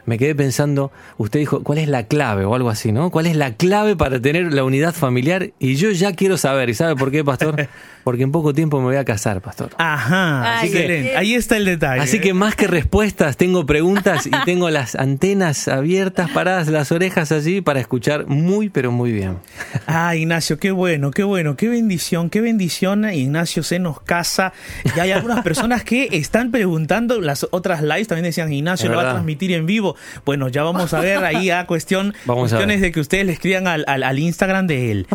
me 0.06 0.18
quedé 0.18 0.34
pensando, 0.34 0.90
usted 1.18 1.40
dijo, 1.40 1.62
¿cuál 1.62 1.78
es 1.78 1.88
la 1.88 2.04
clave 2.04 2.44
o 2.44 2.54
algo 2.54 2.70
así, 2.70 2.92
no? 2.92 3.10
¿Cuál 3.10 3.26
es 3.26 3.37
la 3.37 3.54
clave 3.54 3.96
para 3.96 4.20
tener 4.20 4.52
la 4.52 4.64
unidad 4.64 4.94
familiar? 4.94 5.52
Y 5.58 5.76
yo 5.76 5.90
ya 5.90 6.14
quiero 6.14 6.37
saber, 6.37 6.68
¿y 6.68 6.75
sabe 6.75 6.96
por 6.96 7.10
qué, 7.10 7.25
pastor? 7.25 7.68
Porque 8.04 8.23
en 8.23 8.33
poco 8.33 8.52
tiempo 8.52 8.78
me 8.78 8.85
voy 8.85 8.97
a 8.97 9.04
casar, 9.04 9.40
pastor. 9.40 9.71
Ajá, 9.78 10.59
así 10.59 10.73
que, 10.73 11.14
ahí 11.16 11.35
está 11.35 11.57
el 11.57 11.64
detalle. 11.64 12.02
Así 12.02 12.21
que 12.21 12.35
más 12.35 12.54
que 12.54 12.66
respuestas, 12.66 13.37
tengo 13.37 13.66
preguntas 13.66 14.26
y 14.26 14.30
tengo 14.45 14.71
las 14.71 14.95
antenas 14.95 15.69
abiertas, 15.69 16.30
paradas, 16.30 16.69
las 16.69 16.92
orejas 16.92 17.33
allí 17.33 17.61
para 17.61 17.80
escuchar 17.80 18.26
muy, 18.26 18.69
pero 18.69 18.92
muy 18.92 19.12
bien. 19.12 19.38
Ah, 19.87 20.14
Ignacio, 20.16 20.59
qué 20.59 20.71
bueno, 20.71 21.11
qué 21.11 21.23
bueno, 21.23 21.57
qué 21.57 21.69
bendición, 21.69 22.30
qué 22.30 22.40
bendición. 22.40 23.04
Ignacio 23.12 23.62
se 23.62 23.78
nos 23.78 24.00
casa. 24.00 24.52
Y 24.97 25.00
hay 25.00 25.12
algunas 25.12 25.42
personas 25.42 25.85
que 25.85 26.09
están 26.12 26.50
preguntando, 26.50 27.21
las 27.21 27.47
otras 27.50 27.83
lives 27.83 28.09
también 28.09 28.25
decían, 28.25 28.52
Ignacio 28.52 28.90
lo 28.90 28.97
va 28.97 29.09
a 29.09 29.12
transmitir 29.12 29.52
en 29.52 29.66
vivo. 29.66 29.97
Bueno, 30.25 30.49
ya 30.49 30.62
vamos 30.62 30.95
a 30.95 31.00
ver 31.00 31.25
ahí 31.25 31.50
a 31.50 31.66
cuestión, 31.66 32.14
cuestiones 32.26 32.80
de 32.80 32.92
que 32.92 33.00
ustedes 33.00 33.26
le 33.26 33.33
escriban 33.33 33.66
al, 33.66 33.85
al, 33.87 34.19
Instagram 34.19 34.66
de 34.66 34.90
él. 34.90 35.07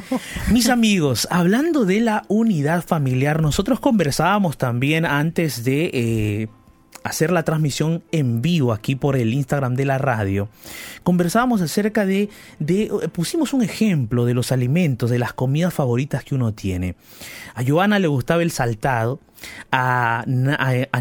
Mis 0.52 0.70
amigos, 0.70 1.28
hablando 1.32 1.86
de 1.86 2.02
la 2.02 2.24
unidad 2.28 2.75
familiar, 2.84 3.42
nosotros 3.42 3.80
conversábamos 3.80 4.58
también 4.58 5.06
antes 5.06 5.64
de... 5.64 5.90
Eh, 5.94 6.48
hacer 7.06 7.32
la 7.32 7.44
transmisión 7.44 8.02
en 8.12 8.42
vivo 8.42 8.74
aquí 8.74 8.96
por 8.96 9.16
el 9.16 9.32
Instagram 9.32 9.76
de 9.76 9.86
la 9.86 10.00
radio, 10.00 10.50
conversábamos 11.04 11.62
acerca 11.62 12.04
de, 12.04 12.30
de, 12.58 12.90
pusimos 13.14 13.54
un 13.54 13.62
ejemplo 13.62 14.26
de 14.26 14.34
los 14.34 14.52
alimentos, 14.52 15.12
de 15.12 15.20
las 15.20 15.32
comidas 15.32 15.72
favoritas 15.72 16.24
que 16.24 16.34
uno 16.34 16.56
tiene. 16.56 16.96
A 17.54 17.64
Joana 17.64 18.00
le 18.00 18.08
gustaba 18.08 18.42
el 18.42 18.50
saltado, 18.50 19.20
a, 19.72 20.24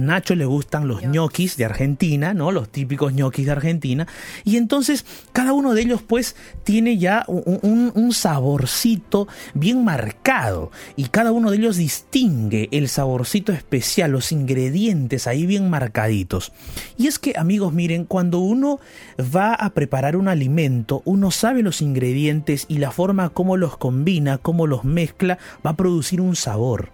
Nacho 0.01 0.35
le 0.35 0.45
gustan 0.45 0.89
los 0.89 1.03
ñoquis 1.03 1.57
de 1.57 1.65
Argentina, 1.65 2.35
¿no? 2.35 2.53
Los 2.53 2.69
típicos 2.69 3.13
ñoquis 3.13 3.47
de 3.47 3.53
Argentina. 3.53 4.07
Y 4.45 4.57
entonces 4.57 5.05
cada 5.33 5.53
uno 5.53 5.75
de 5.75 5.83
ellos 5.83 6.03
pues 6.03 6.37
tiene 6.65 6.99
ya 6.99 7.25
un, 7.27 7.93
un, 7.95 8.13
saborcito 8.13 9.29
bien 9.55 9.85
marcado. 9.85 10.71
Y 10.97 11.05
cada 11.05 11.33
uno 11.33 11.51
de 11.51 11.57
ellos 11.59 11.77
distingue 11.77 12.69
el 12.73 12.89
saborcito 12.89 13.53
especial, 13.53 14.13
los 14.13 14.33
ingredientes 14.33 15.27
ahí 15.27 15.47
bien 15.47 15.71
marcaditos. 15.71 16.53
Y 16.97 17.07
es 17.07 17.19
que 17.19 17.35
amigos, 17.37 17.73
miren, 17.73 18.05
cuando 18.05 18.41
uno 18.41 18.81
va 19.35 19.55
a 19.55 19.71
preparar 19.71 20.17
un 20.17 20.29
alimento, 20.29 21.03
uno 21.05 21.31
sabe 21.31 21.63
los 21.63 21.81
ingredientes 21.81 22.67
y 22.69 22.79
la 22.79 22.91
forma 22.91 23.31
como 23.31 23.57
los 23.57 23.77
combina, 23.77 24.39
cómo 24.39 24.67
los 24.67 24.85
mezcla, 24.85 25.39
va 25.65 25.71
a 25.71 25.77
producir 25.77 26.21
un 26.21 26.37
sabor. 26.37 26.94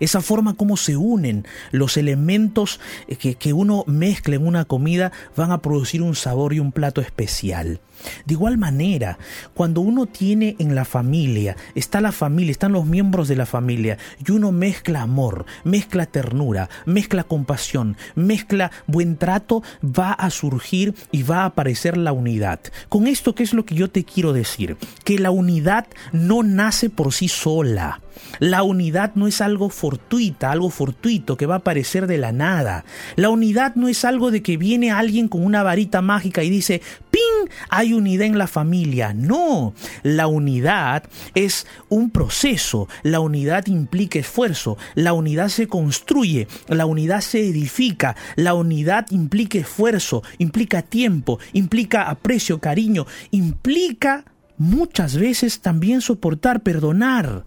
Esa 0.00 0.20
forma 0.20 0.54
como 0.54 0.76
se 0.76 0.96
unen 0.96 1.46
los 1.70 1.96
elementos 1.96 2.80
que, 3.18 3.34
que, 3.34 3.52
uno 3.52 3.84
mezcla 3.86 4.36
en 4.36 4.46
una 4.46 4.64
comida 4.64 5.12
van 5.36 5.52
a 5.52 5.58
producir 5.58 6.02
un 6.02 6.14
sabor 6.14 6.52
y 6.52 6.60
un 6.60 6.72
plato 6.72 7.00
especial. 7.00 7.80
De 8.24 8.34
igual 8.34 8.58
manera, 8.58 9.18
cuando 9.54 9.80
uno 9.80 10.06
tiene 10.06 10.56
en 10.58 10.74
la 10.74 10.84
familia, 10.84 11.56
está 11.74 12.00
la 12.00 12.12
familia, 12.12 12.52
están 12.52 12.72
los 12.72 12.86
miembros 12.86 13.28
de 13.28 13.36
la 13.36 13.46
familia, 13.46 13.98
y 14.26 14.32
uno 14.32 14.52
mezcla 14.52 15.02
amor, 15.02 15.46
mezcla 15.64 16.06
ternura, 16.06 16.68
mezcla 16.86 17.24
compasión, 17.24 17.96
mezcla 18.14 18.70
buen 18.86 19.16
trato, 19.16 19.62
va 19.82 20.12
a 20.12 20.30
surgir 20.30 20.94
y 21.12 21.22
va 21.22 21.42
a 21.42 21.46
aparecer 21.46 21.96
la 21.96 22.12
unidad. 22.12 22.60
Con 22.88 23.06
esto, 23.06 23.34
¿qué 23.34 23.42
es 23.42 23.54
lo 23.54 23.64
que 23.64 23.74
yo 23.74 23.90
te 23.90 24.04
quiero 24.04 24.32
decir? 24.32 24.76
Que 25.04 25.18
la 25.18 25.30
unidad 25.30 25.86
no 26.12 26.42
nace 26.42 26.90
por 26.90 27.12
sí 27.12 27.28
sola. 27.28 28.00
La 28.38 28.62
unidad 28.62 29.12
no 29.14 29.26
es 29.26 29.40
algo 29.40 29.68
fortuita, 29.68 30.50
algo 30.50 30.70
fortuito 30.70 31.36
que 31.36 31.46
va 31.46 31.54
a 31.54 31.58
aparecer 31.58 32.06
de 32.06 32.18
la 32.18 32.32
nada. 32.32 32.84
La 33.16 33.28
unidad 33.28 33.74
no 33.74 33.88
es 33.88 34.04
algo 34.04 34.30
de 34.30 34.42
que 34.42 34.56
viene 34.56 34.90
alguien 34.90 35.28
con 35.28 35.44
una 35.44 35.62
varita 35.62 36.00
mágica 36.00 36.42
y 36.42 36.50
dice, 36.50 36.80
¡ping! 37.10 37.50
Unidad 37.94 38.26
en 38.26 38.38
la 38.38 38.46
familia. 38.46 39.14
No, 39.14 39.74
la 40.02 40.26
unidad 40.26 41.04
es 41.34 41.66
un 41.88 42.10
proceso. 42.10 42.88
La 43.02 43.20
unidad 43.20 43.66
implica 43.66 44.18
esfuerzo. 44.18 44.76
La 44.94 45.12
unidad 45.12 45.48
se 45.48 45.66
construye. 45.68 46.48
La 46.68 46.86
unidad 46.86 47.20
se 47.20 47.40
edifica. 47.40 48.16
La 48.36 48.54
unidad 48.54 49.06
implica 49.10 49.58
esfuerzo, 49.58 50.22
implica 50.38 50.82
tiempo, 50.82 51.38
implica 51.52 52.10
aprecio, 52.10 52.60
cariño, 52.60 53.06
implica 53.30 54.24
muchas 54.56 55.16
veces 55.16 55.60
también 55.60 56.00
soportar, 56.00 56.62
perdonar 56.62 57.44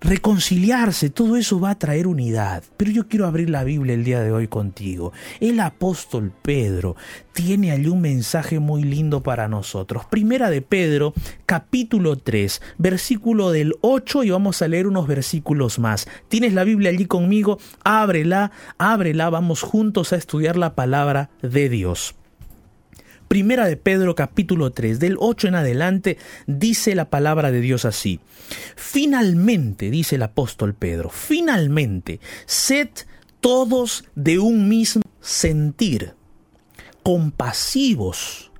reconciliarse, 0.00 1.10
todo 1.10 1.36
eso 1.36 1.60
va 1.60 1.70
a 1.70 1.78
traer 1.78 2.06
unidad. 2.06 2.64
Pero 2.76 2.90
yo 2.90 3.08
quiero 3.08 3.26
abrir 3.26 3.50
la 3.50 3.64
Biblia 3.64 3.94
el 3.94 4.04
día 4.04 4.20
de 4.20 4.32
hoy 4.32 4.48
contigo. 4.48 5.12
El 5.40 5.60
apóstol 5.60 6.32
Pedro 6.42 6.96
tiene 7.32 7.70
allí 7.70 7.88
un 7.88 8.00
mensaje 8.00 8.58
muy 8.58 8.82
lindo 8.82 9.22
para 9.22 9.48
nosotros. 9.48 10.04
Primera 10.06 10.50
de 10.50 10.62
Pedro, 10.62 11.12
capítulo 11.46 12.16
3, 12.16 12.60
versículo 12.78 13.50
del 13.50 13.74
8 13.82 14.24
y 14.24 14.30
vamos 14.30 14.62
a 14.62 14.68
leer 14.68 14.86
unos 14.86 15.06
versículos 15.06 15.78
más. 15.78 16.08
¿Tienes 16.28 16.54
la 16.54 16.64
Biblia 16.64 16.90
allí 16.90 17.06
conmigo? 17.06 17.58
Ábrela, 17.84 18.52
ábrela, 18.78 19.30
vamos 19.30 19.62
juntos 19.62 20.12
a 20.12 20.16
estudiar 20.16 20.56
la 20.56 20.74
palabra 20.74 21.30
de 21.42 21.68
Dios. 21.68 22.14
Primera 23.30 23.66
de 23.66 23.76
Pedro 23.76 24.16
capítulo 24.16 24.72
3, 24.72 24.98
del 24.98 25.14
8 25.16 25.46
en 25.46 25.54
adelante, 25.54 26.18
dice 26.48 26.96
la 26.96 27.10
palabra 27.10 27.52
de 27.52 27.60
Dios 27.60 27.84
así. 27.84 28.18
Finalmente, 28.74 29.88
dice 29.88 30.16
el 30.16 30.24
apóstol 30.24 30.74
Pedro, 30.74 31.10
finalmente, 31.10 32.18
sed 32.46 32.88
todos 33.40 34.04
de 34.16 34.40
un 34.40 34.68
mismo 34.68 35.02
sentir, 35.20 36.14
compasivos, 37.04 38.50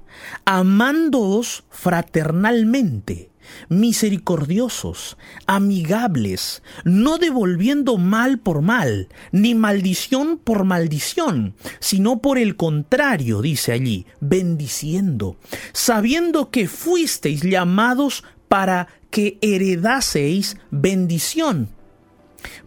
amándoos 0.44 1.64
fraternalmente 1.70 3.29
misericordiosos, 3.68 5.16
amigables, 5.46 6.62
no 6.84 7.18
devolviendo 7.18 7.98
mal 7.98 8.38
por 8.38 8.62
mal, 8.62 9.08
ni 9.32 9.54
maldición 9.54 10.38
por 10.38 10.64
maldición, 10.64 11.54
sino 11.78 12.20
por 12.20 12.38
el 12.38 12.56
contrario, 12.56 13.42
dice 13.42 13.72
allí, 13.72 14.06
bendiciendo, 14.20 15.36
sabiendo 15.72 16.50
que 16.50 16.68
fuisteis 16.68 17.42
llamados 17.42 18.24
para 18.48 18.88
que 19.10 19.38
heredaseis 19.40 20.56
bendición. 20.70 21.68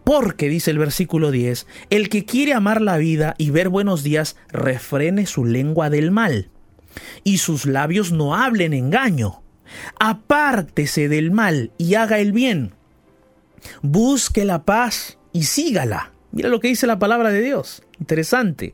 Porque, 0.03 0.49
dice 0.49 0.71
el 0.71 0.77
versículo 0.77 1.31
10, 1.31 1.65
el 1.89 2.09
que 2.09 2.25
quiere 2.25 2.53
amar 2.53 2.81
la 2.81 2.97
vida 2.97 3.35
y 3.37 3.49
ver 3.49 3.69
buenos 3.69 4.03
días, 4.03 4.35
refrene 4.49 5.25
su 5.25 5.45
lengua 5.45 5.89
del 5.89 6.11
mal, 6.11 6.49
y 7.23 7.39
sus 7.39 7.65
labios 7.65 8.11
no 8.11 8.35
hablen 8.35 8.73
engaño 8.73 9.42
apártese 9.99 11.09
del 11.09 11.31
mal 11.31 11.71
y 11.77 11.95
haga 11.95 12.19
el 12.19 12.31
bien. 12.31 12.73
Busque 13.81 14.45
la 14.45 14.63
paz 14.63 15.17
y 15.31 15.43
sígala. 15.43 16.11
Mira 16.31 16.49
lo 16.49 16.59
que 16.59 16.67
dice 16.67 16.87
la 16.87 16.99
palabra 16.99 17.29
de 17.29 17.41
Dios. 17.41 17.83
Interesante. 17.99 18.73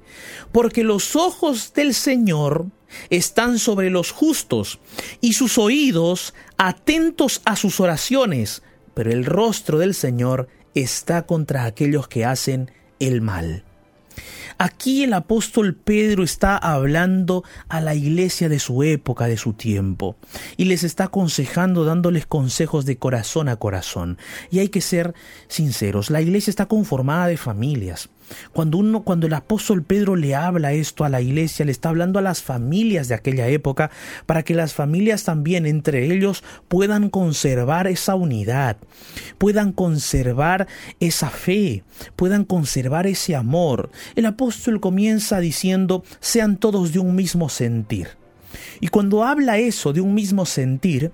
Porque 0.52 0.84
los 0.84 1.16
ojos 1.16 1.74
del 1.74 1.94
Señor 1.94 2.68
están 3.10 3.60
sobre 3.60 3.90
los 3.90 4.12
justos 4.12 4.80
y 5.22 5.34
sus 5.34 5.58
oídos 5.58 6.34
atentos 6.58 7.42
a 7.46 7.56
sus 7.56 7.80
oraciones, 7.80 8.64
pero 8.94 9.12
el 9.12 9.26
rostro 9.26 9.78
del 9.78 9.94
Señor 9.94 10.48
está 10.74 11.26
contra 11.26 11.66
aquellos 11.66 12.08
que 12.08 12.26
hacen 12.26 12.72
el 13.00 13.22
mal. 13.22 13.64
Aquí 14.62 15.04
el 15.06 15.14
apóstol 15.14 15.74
Pedro 15.74 16.22
está 16.22 16.58
hablando 16.58 17.46
a 17.70 17.80
la 17.80 17.96
iglesia 17.96 18.50
de 18.50 18.60
su 18.60 18.84
época, 18.84 19.28
de 19.28 19.38
su 19.38 19.54
tiempo, 19.54 20.18
y 20.58 20.66
les 20.66 20.84
está 20.84 21.06
aconsejando, 21.06 21.86
dándoles 21.86 22.26
consejos 22.26 22.86
de 22.86 22.98
corazón 22.98 23.48
a 23.48 23.56
corazón. 23.56 24.18
Y 24.52 24.60
hay 24.60 24.68
que 24.68 24.82
ser 24.82 25.14
sinceros, 25.48 26.10
la 26.10 26.22
iglesia 26.22 26.52
está 26.52 26.66
conformada 26.66 27.28
de 27.28 27.38
familias. 27.38 28.10
Cuando 28.54 28.78
uno, 28.78 29.04
cuando 29.04 29.28
el 29.28 29.34
apóstol 29.34 29.84
Pedro 29.84 30.16
le 30.16 30.36
habla 30.36 30.74
esto 30.74 31.04
a 31.04 31.10
la 31.10 31.22
iglesia, 31.22 31.66
le 31.66 31.72
está 31.72 31.90
hablando 31.90 32.20
a 32.20 32.22
las 32.22 32.42
familias 32.42 33.08
de 33.08 33.16
aquella 33.16 33.48
época, 33.48 33.92
para 34.26 34.44
que 34.44 34.56
las 34.56 34.74
familias 34.74 35.24
también 35.24 35.66
entre 35.66 36.12
ellos 36.12 36.44
puedan 36.68 37.10
conservar 37.10 37.88
esa 37.88 38.16
unidad, 38.16 38.78
puedan 39.38 39.72
conservar 39.72 40.68
esa 41.00 41.30
fe, 41.30 41.84
puedan 42.16 42.46
conservar 42.46 43.08
ese 43.08 43.36
amor. 43.36 43.90
El 44.16 44.26
apóstol 44.26 44.80
comienza 44.80 45.40
diciendo, 45.40 46.04
sean 46.20 46.58
todos 46.58 46.94
de 46.94 47.00
un 47.00 47.16
mismo 47.16 47.50
sentir. 47.50 48.10
Y 48.80 48.88
cuando 48.88 49.24
habla 49.24 49.58
eso 49.58 49.94
de 49.94 50.02
un 50.02 50.14
mismo 50.14 50.46
sentir, 50.46 51.12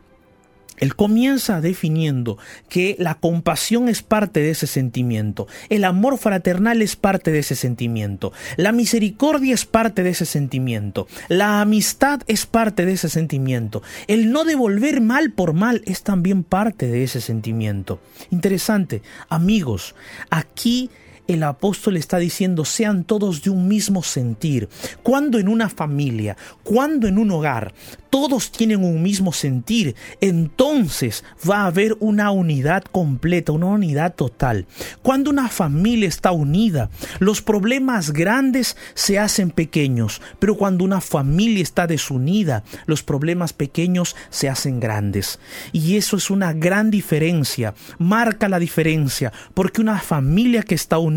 él 0.78 0.96
comienza 0.96 1.62
definiendo 1.62 2.38
que 2.70 2.96
la 3.00 3.16
compasión 3.16 3.90
es 3.90 4.02
parte 4.02 4.40
de 4.40 4.52
ese 4.52 4.68
sentimiento, 4.68 5.48
el 5.70 5.84
amor 5.84 6.18
fraternal 6.18 6.82
es 6.82 6.96
parte 6.96 7.32
de 7.32 7.40
ese 7.40 7.56
sentimiento, 7.56 8.34
la 8.58 8.72
misericordia 8.72 9.54
es 9.54 9.66
parte 9.66 10.04
de 10.04 10.12
ese 10.12 10.26
sentimiento, 10.26 11.08
la 11.30 11.62
amistad 11.62 12.22
es 12.28 12.46
parte 12.46 12.86
de 12.86 12.94
ese 12.94 13.10
sentimiento, 13.10 13.84
el 14.08 14.32
no 14.32 14.44
devolver 14.44 15.02
mal 15.02 15.32
por 15.32 15.54
mal 15.54 15.82
es 15.86 16.04
también 16.04 16.44
parte 16.44 16.88
de 16.88 17.04
ese 17.04 17.22
sentimiento. 17.22 18.00
Interesante, 18.32 19.02
amigos, 19.30 19.96
aquí 20.30 20.90
el 21.28 21.44
apóstol 21.44 21.98
está 21.98 22.18
diciendo 22.18 22.66
sean 22.66 23.04
todos 23.04 23.42
de 23.44 23.50
un 23.50 23.68
mismo 23.68 24.04
sentir. 24.04 24.70
Cuando 25.04 25.40
en 25.40 25.48
una 25.48 25.70
familia, 25.70 26.38
cuando 26.64 27.08
en 27.08 27.18
un 27.18 27.32
hogar, 27.32 27.74
todos 28.10 28.50
tienen 28.50 28.82
un 28.82 29.04
mismo 29.04 29.34
sentir, 29.34 29.94
entonces 30.22 31.26
va 31.50 31.64
a 31.64 31.66
haber 31.66 31.98
una 32.00 32.32
unidad 32.32 32.84
completa, 32.84 33.52
una 33.52 33.66
unidad 33.66 34.16
total. 34.16 34.68
Cuando 35.02 35.32
una 35.32 35.50
familia 35.50 36.08
está 36.08 36.32
unida, 36.32 36.90
los 37.20 37.42
problemas 37.42 38.14
grandes 38.14 38.78
se 38.94 39.20
hacen 39.20 39.52
pequeños, 39.52 40.22
pero 40.40 40.56
cuando 40.56 40.86
una 40.86 41.02
familia 41.02 41.62
está 41.62 41.88
desunida, 41.88 42.64
los 42.86 43.04
problemas 43.04 43.52
pequeños 43.52 44.16
se 44.30 44.48
hacen 44.48 44.80
grandes. 44.80 45.40
Y 45.74 45.98
eso 45.98 46.16
es 46.16 46.30
una 46.30 46.54
gran 46.54 46.92
diferencia, 46.92 47.74
marca 48.00 48.48
la 48.48 48.60
diferencia, 48.60 49.34
porque 49.54 49.82
una 49.82 50.00
familia 50.00 50.64
que 50.64 50.76
está 50.76 51.00
unida, 51.00 51.15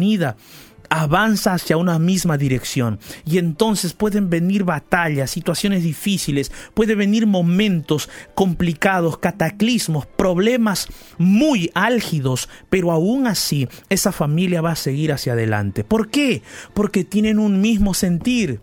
avanza 0.90 1.54
hacia 1.54 1.76
una 1.76 1.98
misma 1.98 2.38
dirección. 2.38 2.98
Y 3.24 3.38
entonces 3.38 3.92
pueden 3.92 4.30
venir 4.30 4.64
batallas, 4.64 5.30
situaciones 5.30 5.82
difíciles, 5.82 6.50
pueden 6.74 6.98
venir 6.98 7.26
momentos 7.26 8.08
complicados, 8.34 9.18
cataclismos, 9.18 10.06
problemas 10.06 10.88
muy 11.18 11.70
álgidos, 11.74 12.48
pero 12.70 12.90
aún 12.90 13.26
así 13.26 13.68
esa 13.88 14.12
familia 14.12 14.60
va 14.60 14.72
a 14.72 14.76
seguir 14.76 15.12
hacia 15.12 15.34
adelante. 15.34 15.84
¿Por 15.84 16.10
qué? 16.10 16.42
Porque 16.74 17.04
tienen 17.04 17.38
un 17.38 17.60
mismo 17.60 17.94
sentir 17.94 18.60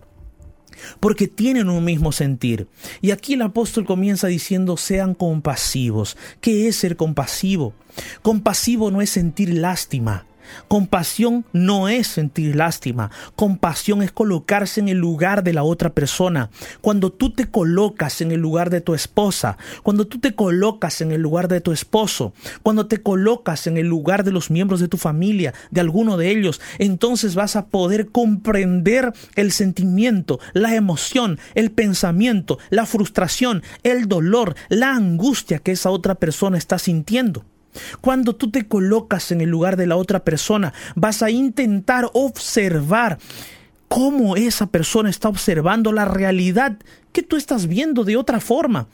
porque 1.00 1.30
tienen 1.30 1.70
un 1.70 1.86
mismo 1.86 2.12
sentir. 2.12 2.68
Y 3.02 3.12
aquí 3.12 3.36
el 3.36 3.42
apóstol 3.44 3.86
comienza 3.86 4.28
diciendo, 4.28 4.76
sean 4.76 5.16
compasivos. 5.16 6.18
¿Qué 6.42 6.68
es 6.68 6.76
ser 6.76 6.98
compasivo? 6.98 7.74
Compasivo 8.22 8.92
no 8.92 9.02
es 9.02 9.10
sentir 9.10 9.54
lástima. 9.54 10.26
Compasión 10.68 11.46
no 11.54 11.90
es 11.90 12.08
sentir 12.08 12.56
lástima, 12.56 13.12
compasión 13.36 14.02
es 14.02 14.12
colocarse 14.12 14.80
en 14.80 14.90
el 14.90 14.98
lugar 14.98 15.44
de 15.44 15.54
la 15.54 15.64
otra 15.64 15.94
persona. 15.94 16.50
Cuando 16.82 17.12
tú 17.12 17.32
te 17.32 17.48
colocas 17.48 18.22
en 18.22 18.32
el 18.32 18.40
lugar 18.40 18.70
de 18.70 18.82
tu 18.82 18.94
esposa, 18.94 19.58
cuando 19.84 20.08
tú 20.08 20.20
te 20.20 20.36
colocas 20.36 21.02
en 21.02 21.12
el 21.12 21.22
lugar 21.22 21.48
de 21.48 21.62
tu 21.62 21.72
esposo, 21.72 22.34
cuando 22.64 22.88
te 22.88 23.02
colocas 23.02 23.68
en 23.68 23.78
el 23.78 23.88
lugar 23.88 24.24
de 24.24 24.32
los 24.32 24.52
miembros 24.52 24.80
de 24.80 24.88
tu 24.88 24.98
familia, 24.98 25.54
de 25.72 25.82
alguno 25.82 26.18
de 26.18 26.32
ellos, 26.32 26.62
entonces 26.80 27.36
vas 27.36 27.56
a 27.56 27.68
poder 27.68 28.08
comprender 28.08 29.14
el 29.36 29.52
sentimiento, 29.52 30.40
la 30.54 30.76
emoción, 30.76 31.40
el 31.54 31.72
pensamiento, 31.72 32.60
la 32.70 32.86
frustración, 32.86 33.64
el 33.84 34.08
dolor, 34.08 34.56
la 34.70 34.96
angustia 34.96 35.60
que 35.60 35.72
esa 35.72 35.90
otra 35.90 36.16
persona 36.16 36.58
está 36.58 36.80
sintiendo. 36.80 37.46
Cuando 38.02 38.36
tú 38.36 38.52
te 38.52 38.68
colocas 38.68 39.32
en 39.32 39.42
el 39.42 39.50
lugar 39.50 39.78
de 39.78 39.88
la 39.88 39.96
otra 39.96 40.24
persona, 40.24 40.74
vas 40.96 41.22
a 41.22 41.30
intentar 41.30 42.10
observar 42.14 43.18
cómo 43.88 44.36
esa 44.36 44.68
persona 44.68 45.10
está 45.10 45.30
observando 45.30 45.92
la 45.92 46.06
realidad 46.06 46.78
que 47.12 47.24
tú 47.24 47.36
estás 47.38 47.68
viendo 47.68 48.04
de 48.04 48.18
otra 48.18 48.40
forma 48.40 48.88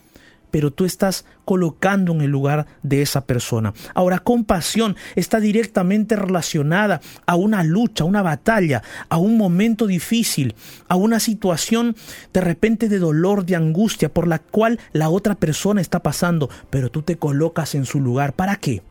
pero 0.51 0.71
tú 0.71 0.85
estás 0.85 1.25
colocando 1.45 2.11
en 2.13 2.21
el 2.21 2.29
lugar 2.29 2.67
de 2.83 3.01
esa 3.01 3.25
persona. 3.25 3.73
Ahora, 3.95 4.19
compasión 4.19 4.95
está 5.15 5.39
directamente 5.39 6.15
relacionada 6.15 7.01
a 7.25 7.35
una 7.35 7.63
lucha, 7.63 8.03
a 8.03 8.07
una 8.07 8.21
batalla, 8.21 8.83
a 9.09 9.17
un 9.17 9.37
momento 9.37 9.87
difícil, 9.87 10.55
a 10.87 10.95
una 10.95 11.19
situación 11.19 11.95
de 12.33 12.41
repente 12.41 12.89
de 12.89 12.99
dolor, 12.99 13.45
de 13.45 13.55
angustia 13.55 14.13
por 14.13 14.27
la 14.27 14.39
cual 14.39 14.79
la 14.93 15.09
otra 15.09 15.35
persona 15.35 15.81
está 15.81 16.03
pasando, 16.03 16.49
pero 16.69 16.91
tú 16.91 17.01
te 17.01 17.17
colocas 17.17 17.75
en 17.75 17.85
su 17.85 17.99
lugar. 17.99 18.33
¿Para 18.33 18.57
qué? 18.57 18.81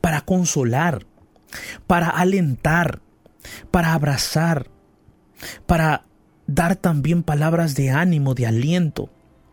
Para 0.00 0.20
consolar, 0.22 1.06
para 1.86 2.08
alentar, 2.08 3.00
para 3.70 3.94
abrazar, 3.94 4.68
para 5.66 6.04
dar 6.46 6.76
también 6.76 7.22
palabras 7.22 7.74
de 7.74 7.90
ánimo, 7.90 8.34
de 8.34 8.46
aliento. 8.46 9.10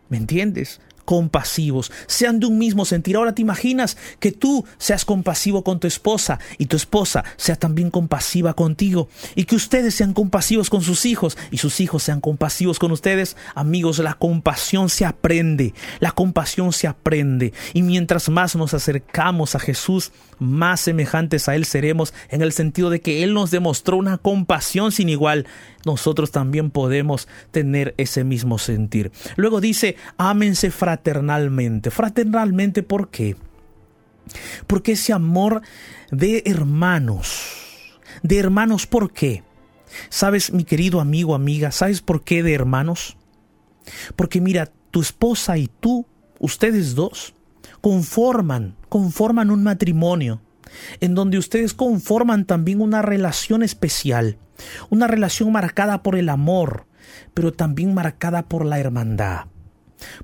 ¿Me 0.08 0.16
entiendes? 0.16 0.80
Compasivos, 1.04 1.92
sean 2.06 2.40
de 2.40 2.46
un 2.46 2.58
mismo 2.58 2.84
sentir. 2.84 3.16
Ahora 3.16 3.34
te 3.34 3.42
imaginas 3.42 3.96
que 4.18 4.32
tú 4.32 4.64
seas 4.78 5.04
compasivo 5.04 5.64
con 5.64 5.80
tu 5.80 5.86
esposa 5.86 6.38
y 6.58 6.66
tu 6.66 6.76
esposa 6.76 7.24
sea 7.36 7.56
también 7.56 7.90
compasiva 7.90 8.54
contigo 8.54 9.08
y 9.34 9.44
que 9.44 9.56
ustedes 9.56 9.94
sean 9.94 10.12
compasivos 10.12 10.70
con 10.70 10.82
sus 10.82 11.06
hijos 11.06 11.36
y 11.50 11.58
sus 11.58 11.80
hijos 11.80 12.02
sean 12.02 12.20
compasivos 12.20 12.78
con 12.78 12.92
ustedes. 12.92 13.36
Amigos, 13.54 13.98
la 13.98 14.14
compasión 14.14 14.88
se 14.88 15.04
aprende, 15.04 15.74
la 16.00 16.12
compasión 16.12 16.72
se 16.72 16.86
aprende 16.86 17.52
y 17.72 17.82
mientras 17.82 18.28
más 18.28 18.56
nos 18.56 18.74
acercamos 18.74 19.54
a 19.54 19.60
Jesús, 19.60 20.12
más 20.38 20.80
semejantes 20.80 21.48
a 21.48 21.54
Él 21.54 21.64
seremos 21.64 22.14
en 22.28 22.42
el 22.42 22.52
sentido 22.52 22.90
de 22.90 23.00
que 23.00 23.22
Él 23.22 23.34
nos 23.34 23.50
demostró 23.50 23.96
una 23.96 24.18
compasión 24.18 24.92
sin 24.92 25.08
igual 25.08 25.46
nosotros 25.84 26.30
también 26.30 26.70
podemos 26.70 27.28
tener 27.50 27.94
ese 27.96 28.24
mismo 28.24 28.58
sentir. 28.58 29.12
Luego 29.36 29.60
dice, 29.60 29.96
ámense 30.18 30.70
fraternalmente. 30.90 31.90
Fraternalmente, 31.90 32.82
¿por 32.82 33.10
qué? 33.10 33.36
Porque 34.66 34.92
ese 34.92 35.12
amor 35.12 35.62
de 36.10 36.42
hermanos, 36.46 37.98
de 38.24 38.38
hermanos, 38.38 38.86
¿por 38.86 39.12
qué? 39.12 39.44
¿Sabes, 40.08 40.52
mi 40.52 40.64
querido 40.64 41.00
amigo, 41.00 41.34
amiga, 41.34 41.70
sabes 41.70 42.00
por 42.00 42.24
qué 42.24 42.42
de 42.42 42.54
hermanos? 42.54 43.16
Porque 44.16 44.40
mira, 44.40 44.72
tu 44.90 45.00
esposa 45.00 45.58
y 45.58 45.68
tú, 45.68 46.06
ustedes 46.40 46.96
dos, 46.96 47.34
conforman, 47.80 48.74
conforman 48.88 49.50
un 49.50 49.62
matrimonio, 49.62 50.40
en 51.00 51.14
donde 51.14 51.38
ustedes 51.38 51.72
conforman 51.72 52.46
también 52.46 52.80
una 52.80 53.02
relación 53.02 53.62
especial. 53.62 54.38
Una 54.90 55.06
relación 55.06 55.52
marcada 55.52 56.02
por 56.02 56.16
el 56.16 56.28
amor, 56.28 56.86
pero 57.32 57.52
también 57.52 57.94
marcada 57.94 58.42
por 58.42 58.64
la 58.64 58.78
hermandad. 58.78 59.46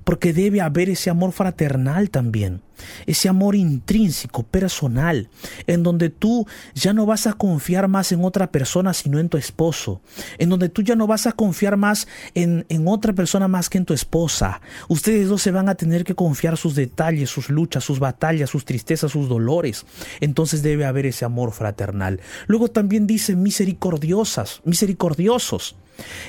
Porque 0.03 0.33
debe 0.33 0.61
haber 0.61 0.89
ese 0.89 1.09
amor 1.09 1.31
fraternal 1.31 2.09
también, 2.09 2.61
ese 3.05 3.29
amor 3.29 3.55
intrínseco, 3.55 4.43
personal, 4.43 5.29
en 5.65 5.83
donde 5.83 6.09
tú 6.09 6.47
ya 6.73 6.93
no 6.93 7.05
vas 7.05 7.27
a 7.27 7.33
confiar 7.33 7.87
más 7.87 8.11
en 8.11 8.23
otra 8.23 8.51
persona 8.51 8.93
sino 8.93 9.19
en 9.19 9.29
tu 9.29 9.37
esposo, 9.37 10.01
en 10.37 10.49
donde 10.49 10.69
tú 10.69 10.81
ya 10.81 10.95
no 10.95 11.07
vas 11.07 11.27
a 11.27 11.31
confiar 11.31 11.77
más 11.77 12.07
en, 12.33 12.65
en 12.69 12.87
otra 12.87 13.13
persona 13.13 13.47
más 13.47 13.69
que 13.69 13.77
en 13.77 13.85
tu 13.85 13.93
esposa. 13.93 14.61
Ustedes 14.87 15.27
dos 15.27 15.41
se 15.41 15.51
van 15.51 15.69
a 15.69 15.75
tener 15.75 16.03
que 16.03 16.15
confiar 16.15 16.57
sus 16.57 16.75
detalles, 16.75 17.29
sus 17.29 17.49
luchas, 17.49 17.83
sus 17.83 17.99
batallas, 17.99 18.49
sus 18.49 18.65
tristezas, 18.65 19.11
sus 19.11 19.29
dolores. 19.29 19.85
Entonces 20.19 20.63
debe 20.63 20.85
haber 20.85 21.05
ese 21.05 21.25
amor 21.25 21.51
fraternal. 21.51 22.19
Luego 22.47 22.67
también 22.67 23.07
dice 23.07 23.35
misericordiosas, 23.35 24.61
misericordiosos 24.63 25.75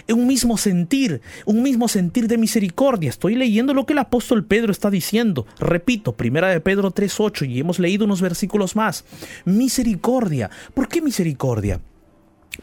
un 0.09 0.26
mismo 0.26 0.57
sentir, 0.57 1.20
un 1.44 1.62
mismo 1.62 1.88
sentir 1.88 2.28
de 2.28 2.38
misericordia. 2.38 3.11
Estoy 3.11 3.35
leyendo 3.35 3.74
lo 3.74 3.87
que 3.87 3.92
el 3.92 3.98
apóstol 3.98 4.44
Pedro 4.44 4.72
está 4.72 4.90
diciendo. 4.90 5.46
Repito, 5.59 6.16
primera 6.16 6.48
de 6.48 6.61
Pedro 6.61 6.92
3.8 6.92 7.48
y 7.48 7.61
hemos 7.61 7.78
leído 7.78 8.04
unos 8.04 8.20
versículos 8.20 8.76
más. 8.76 9.04
Misericordia. 9.44 10.50
¿Por 10.74 10.88
qué 10.88 11.02
misericordia? 11.02 11.81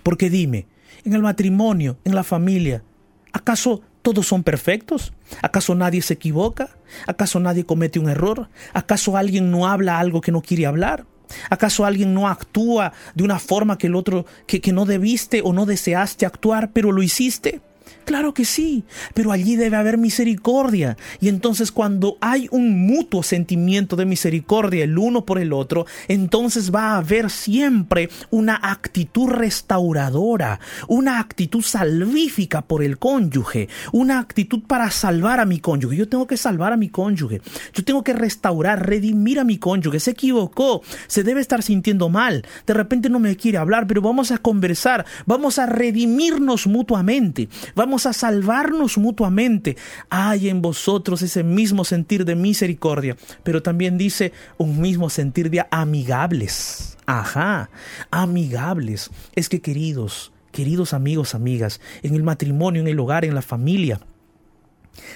Porque 0.04 0.30
dime, 0.30 0.68
en 1.04 1.14
el 1.14 1.22
matrimonio, 1.22 1.98
en 2.04 2.16
la 2.16 2.24
familia, 2.24 2.84
¿acaso 3.32 3.82
todos 4.02 4.28
son 4.28 4.44
perfectos? 4.44 5.14
¿Acaso 5.42 5.74
nadie 5.76 6.02
se 6.02 6.14
equivoca? 6.14 6.78
¿Acaso 7.08 7.40
nadie 7.40 7.66
comete 7.66 8.00
un 8.00 8.10
error? 8.10 8.50
¿Acaso 8.74 9.18
alguien 9.18 9.52
no 9.52 9.68
habla 9.68 10.00
algo 10.00 10.22
que 10.22 10.32
no 10.32 10.42
quiere 10.42 10.66
hablar? 10.66 11.06
¿Acaso 11.50 11.86
alguien 11.86 12.14
no 12.14 12.28
actúa 12.28 12.94
de 13.14 13.24
una 13.24 13.40
forma 13.40 13.78
que 13.78 13.88
el 13.88 13.96
otro 13.96 14.26
que, 14.48 14.62
que 14.62 14.74
no 14.74 14.86
debiste 14.86 15.42
o 15.44 15.54
no 15.54 15.66
deseaste 15.66 16.26
actuar, 16.26 16.72
pero 16.72 16.92
lo 16.92 17.04
hiciste? 17.04 17.62
Claro 18.06 18.36
que 18.36 18.46
sí, 18.46 18.84
pero 19.16 19.32
allí 19.32 19.56
debe 19.56 19.78
haber 19.78 19.98
misericordia. 19.98 20.96
Y 21.20 21.28
entonces 21.28 21.72
cuando 21.72 22.18
hay 22.22 22.48
un 22.52 22.86
mutuo 22.86 23.24
sentimiento 23.24 23.96
de 23.96 24.06
misericordia 24.06 24.84
el 24.84 24.98
uno 24.98 25.26
por 25.26 25.40
el 25.40 25.54
otro, 25.54 25.88
entonces 26.08 26.74
va 26.74 26.92
a 26.92 26.98
haber 26.98 27.32
siempre 27.32 28.10
una 28.30 28.60
actitud 28.62 29.28
restauradora, 29.28 30.60
una 30.88 31.20
actitud 31.20 31.64
salvífica 31.64 32.62
por 32.62 32.84
el 32.84 33.00
cónyuge, 33.00 33.70
una 33.92 34.20
actitud 34.20 34.62
para 34.68 34.92
salvar 34.92 35.40
a 35.40 35.46
mi 35.46 35.60
cónyuge. 35.60 35.98
Yo 35.98 36.08
tengo 36.08 36.28
que 36.28 36.38
salvar 36.38 36.74
a 36.74 36.78
mi 36.78 36.90
cónyuge, 36.90 37.42
yo 37.74 37.84
tengo 37.84 38.04
que 38.04 38.14
restaurar, 38.14 38.88
redimir 38.88 39.40
a 39.40 39.44
mi 39.44 39.58
cónyuge. 39.58 40.00
Se 40.00 40.12
equivocó, 40.12 40.84
se 41.08 41.24
debe 41.24 41.42
estar 41.42 41.64
sintiendo 41.64 42.10
mal, 42.10 42.46
de 42.68 42.74
repente 42.76 43.10
no 43.10 43.20
me 43.20 43.36
quiere 43.36 43.58
hablar, 43.58 43.88
pero 43.88 44.02
vamos 44.02 44.32
a 44.32 44.38
conversar, 44.38 45.06
vamos 45.26 45.58
a 45.58 45.66
redimirnos 45.66 46.68
mutuamente, 46.68 47.50
vamos 47.74 47.95
a 48.06 48.12
salvarnos 48.12 48.98
mutuamente. 48.98 49.78
Hay 50.10 50.50
en 50.50 50.62
vosotros 50.62 51.22
ese 51.22 51.44
mismo 51.44 51.86
sentir 51.86 52.26
de 52.26 52.36
misericordia, 52.36 53.16
pero 53.44 53.64
también 53.64 53.98
dice 53.98 54.34
un 54.58 54.82
mismo 54.82 55.10
sentir 55.10 55.50
de 55.50 55.66
amigables. 55.72 56.98
Ajá, 57.06 57.70
amigables. 58.12 59.10
Es 59.36 59.48
que 59.48 59.62
queridos, 59.62 60.34
queridos 60.52 60.94
amigos, 60.94 61.36
amigas, 61.36 61.80
en 62.04 62.16
el 62.16 62.24
matrimonio, 62.24 62.82
en 62.82 62.88
el 62.88 63.00
hogar, 63.00 63.24
en 63.24 63.36
la 63.36 63.42
familia, 63.42 64.00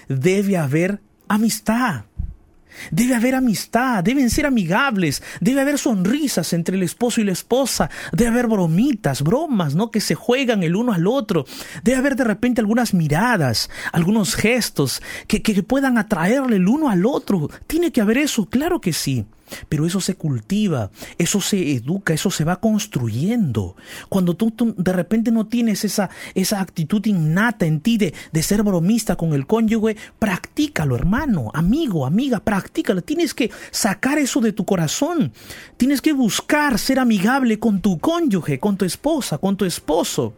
debe 0.08 0.58
haber 0.58 1.02
amistad. 1.28 2.06
Debe 2.92 3.16
haber 3.16 3.36
amistad, 3.36 4.04
deben 4.04 4.30
ser 4.30 4.46
amigables, 4.46 5.24
debe 5.40 5.62
haber 5.62 5.78
sonrisas 5.78 6.54
entre 6.54 6.76
el 6.76 6.84
esposo 6.84 7.22
y 7.22 7.24
la 7.24 7.32
esposa, 7.32 7.90
debe 8.12 8.32
haber 8.32 8.48
bromitas, 8.48 9.22
bromas, 9.22 9.76
¿no? 9.76 9.92
Que 9.92 10.02
se 10.02 10.16
juegan 10.16 10.64
el 10.64 10.76
uno 10.76 10.94
al 10.94 11.08
otro, 11.08 11.46
debe 11.84 11.98
haber 11.98 12.16
de 12.16 12.24
repente 12.24 12.62
algunas 12.62 12.94
miradas, 12.94 13.70
algunos 13.92 14.36
gestos 14.36 15.02
que, 15.28 15.42
que 15.42 15.64
puedan 15.64 15.98
atraerle 15.98 16.58
el 16.58 16.68
uno 16.68 16.90
al 16.90 17.06
otro. 17.06 17.50
Tiene 17.68 17.92
que 17.92 18.02
haber 18.02 18.18
eso, 18.18 18.48
claro 18.50 18.82
que 18.82 18.94
sí. 18.94 19.26
Pero 19.68 19.86
eso 19.86 20.02
se 20.02 20.16
cultiva, 20.16 20.92
eso 21.18 21.42
se 21.42 21.74
educa, 21.74 22.14
eso 22.14 22.32
se 22.32 22.44
va 22.44 22.60
construyendo. 22.60 23.76
Cuando 24.10 24.36
tú, 24.36 24.54
de 24.78 24.94
repente 24.94 25.32
no 25.32 25.48
tienes 25.48 25.86
esa, 25.86 26.10
esa 26.36 26.62
actitud 26.62 27.06
innata 27.06 27.66
en 27.66 27.82
ti 27.82 27.98
de, 27.98 28.14
de 28.32 28.44
ser 28.44 28.64
bromista 28.64 29.16
con 29.16 29.34
el 29.34 29.48
cónyuge, 29.48 29.98
practícalo, 30.18 30.96
hermano, 30.96 31.52
amigo, 31.54 32.06
amiga, 32.06 32.40
practícalo. 32.40 33.02
Tienes 33.02 33.34
que 33.34 33.52
sacar 33.72 34.18
eso 34.18 34.42
de 34.42 34.54
tu 34.54 34.66
corazón. 34.66 35.32
Tienes 35.78 36.02
que 36.02 36.14
buscar 36.14 36.78
ser 36.80 37.00
amigable 37.00 37.60
con 37.60 37.82
tu 37.82 38.00
cónyuge, 38.00 38.60
con 38.60 38.78
tu 38.78 38.86
esposa, 38.86 39.38
con 39.38 39.58
tu 39.58 39.66
esposo. 39.66 40.34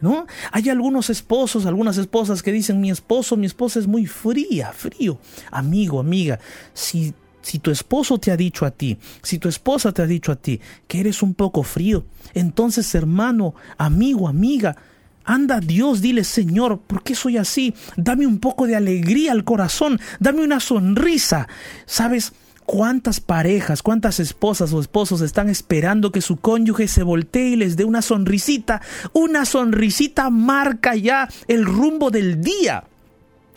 ¿No? 0.00 0.26
Hay 0.52 0.68
algunos 0.70 1.10
esposos, 1.10 1.66
algunas 1.66 1.98
esposas 1.98 2.42
que 2.42 2.52
dicen, 2.52 2.80
mi 2.80 2.90
esposo, 2.90 3.36
mi 3.36 3.46
esposa 3.46 3.80
es 3.80 3.86
muy 3.86 4.06
fría, 4.06 4.72
frío. 4.72 5.18
Amigo, 5.50 5.98
amiga, 5.98 6.38
si 6.72 7.14
si 7.48 7.60
tu 7.60 7.70
esposo 7.70 8.18
te 8.18 8.30
ha 8.30 8.36
dicho 8.36 8.66
a 8.66 8.70
ti, 8.70 8.98
si 9.22 9.38
tu 9.38 9.48
esposa 9.48 9.90
te 9.92 10.02
ha 10.02 10.06
dicho 10.06 10.32
a 10.32 10.36
ti 10.36 10.60
que 10.86 11.00
eres 11.00 11.22
un 11.22 11.32
poco 11.32 11.62
frío, 11.62 12.04
entonces 12.34 12.94
hermano, 12.94 13.54
amigo, 13.78 14.28
amiga, 14.28 14.76
anda 15.24 15.58
Dios, 15.58 16.02
dile 16.02 16.24
Señor, 16.24 16.78
¿por 16.80 17.02
qué 17.02 17.14
soy 17.14 17.38
así? 17.38 17.72
Dame 17.96 18.26
un 18.26 18.38
poco 18.38 18.66
de 18.66 18.76
alegría 18.76 19.32
al 19.32 19.44
corazón, 19.44 19.98
dame 20.20 20.44
una 20.44 20.60
sonrisa. 20.60 21.48
¿Sabes? 21.86 22.34
¿Cuántas 22.66 23.20
parejas, 23.20 23.82
cuántas 23.82 24.20
esposas 24.20 24.74
o 24.74 24.80
esposos 24.80 25.22
están 25.22 25.48
esperando 25.48 26.12
que 26.12 26.20
su 26.20 26.36
cónyuge 26.36 26.86
se 26.86 27.02
voltee 27.02 27.50
y 27.50 27.56
les 27.56 27.78
dé 27.78 27.86
una 27.86 28.02
sonrisita? 28.02 28.82
Una 29.14 29.46
sonrisita 29.46 30.28
marca 30.28 30.94
ya 30.94 31.30
el 31.46 31.64
rumbo 31.64 32.10
del 32.10 32.42
día. 32.42 32.84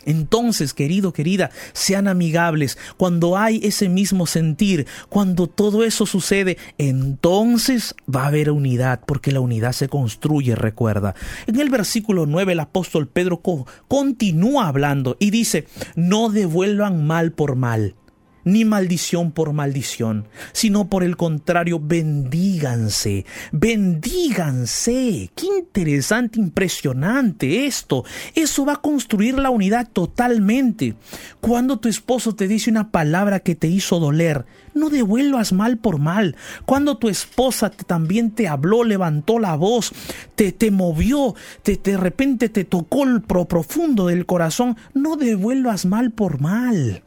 Entonces, 0.05 0.73
querido, 0.73 1.13
querida, 1.13 1.51
sean 1.73 2.07
amigables. 2.07 2.77
Cuando 2.97 3.37
hay 3.37 3.59
ese 3.63 3.89
mismo 3.89 4.25
sentir, 4.25 4.87
cuando 5.09 5.47
todo 5.47 5.83
eso 5.83 6.05
sucede, 6.05 6.57
entonces 6.77 7.95
va 8.13 8.23
a 8.23 8.27
haber 8.27 8.51
unidad, 8.51 9.01
porque 9.05 9.31
la 9.31 9.39
unidad 9.39 9.73
se 9.73 9.89
construye, 9.89 10.55
recuerda. 10.55 11.15
En 11.47 11.59
el 11.59 11.69
versículo 11.69 12.25
9 12.25 12.53
el 12.53 12.59
apóstol 12.59 13.07
Pedro 13.07 13.41
continúa 13.87 14.67
hablando 14.67 15.17
y 15.19 15.31
dice, 15.31 15.67
no 15.95 16.29
devuelvan 16.29 17.05
mal 17.05 17.31
por 17.31 17.55
mal 17.55 17.95
ni 18.43 18.65
maldición 18.65 19.31
por 19.31 19.53
maldición, 19.53 20.27
sino 20.51 20.87
por 20.89 21.03
el 21.03 21.17
contrario, 21.17 21.79
bendíganse, 21.81 23.25
bendíganse. 23.51 25.31
Qué 25.35 25.47
interesante, 25.59 26.39
impresionante 26.39 27.65
esto. 27.65 28.03
Eso 28.35 28.65
va 28.65 28.73
a 28.73 28.81
construir 28.81 29.37
la 29.37 29.49
unidad 29.49 29.89
totalmente. 29.91 30.95
Cuando 31.39 31.79
tu 31.79 31.89
esposo 31.89 32.35
te 32.35 32.47
dice 32.47 32.69
una 32.69 32.91
palabra 32.91 33.39
que 33.39 33.55
te 33.55 33.67
hizo 33.67 33.99
doler, 33.99 34.45
no 34.73 34.89
devuelvas 34.89 35.53
mal 35.53 35.77
por 35.77 35.99
mal. 35.99 36.35
Cuando 36.65 36.97
tu 36.97 37.09
esposa 37.09 37.69
también 37.69 38.31
te 38.31 38.47
habló, 38.47 38.83
levantó 38.83 39.39
la 39.39 39.55
voz, 39.55 39.91
te, 40.35 40.51
te 40.51 40.71
movió, 40.71 41.35
te, 41.63 41.77
de 41.77 41.97
repente 41.97 42.49
te 42.49 42.63
tocó 42.63 43.03
el 43.03 43.21
pro 43.21 43.45
profundo 43.45 44.07
del 44.07 44.25
corazón, 44.25 44.77
no 44.93 45.15
devuelvas 45.15 45.85
mal 45.85 46.11
por 46.11 46.39
mal. 46.39 47.03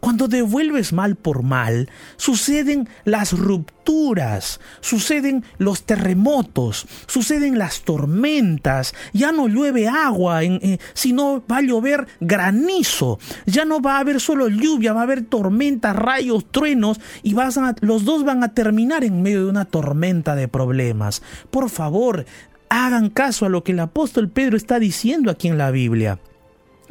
Cuando 0.00 0.28
devuelves 0.28 0.92
mal 0.92 1.16
por 1.16 1.42
mal, 1.42 1.88
suceden 2.16 2.88
las 3.04 3.32
rupturas, 3.32 4.60
suceden 4.80 5.44
los 5.58 5.84
terremotos, 5.84 6.86
suceden 7.06 7.58
las 7.58 7.82
tormentas, 7.82 8.94
ya 9.12 9.32
no 9.32 9.48
llueve 9.48 9.88
agua, 9.88 10.44
eh, 10.44 10.78
sino 10.94 11.42
va 11.50 11.58
a 11.58 11.62
llover 11.62 12.06
granizo, 12.20 13.18
ya 13.46 13.64
no 13.64 13.80
va 13.80 13.96
a 13.96 14.00
haber 14.00 14.20
solo 14.20 14.48
lluvia, 14.48 14.92
va 14.92 15.00
a 15.00 15.04
haber 15.04 15.24
tormentas, 15.24 15.96
rayos, 15.96 16.46
truenos 16.50 17.00
y 17.22 17.34
los 17.80 18.04
dos 18.04 18.24
van 18.24 18.42
a 18.42 18.54
terminar 18.54 19.04
en 19.04 19.22
medio 19.22 19.44
de 19.44 19.50
una 19.50 19.64
tormenta 19.64 20.34
de 20.34 20.48
problemas. 20.48 21.22
Por 21.50 21.70
favor, 21.70 22.26
hagan 22.68 23.10
caso 23.10 23.46
a 23.46 23.48
lo 23.48 23.62
que 23.62 23.72
el 23.72 23.80
apóstol 23.80 24.28
Pedro 24.28 24.56
está 24.56 24.78
diciendo 24.78 25.30
aquí 25.30 25.48
en 25.48 25.58
la 25.58 25.70
Biblia. 25.70 26.18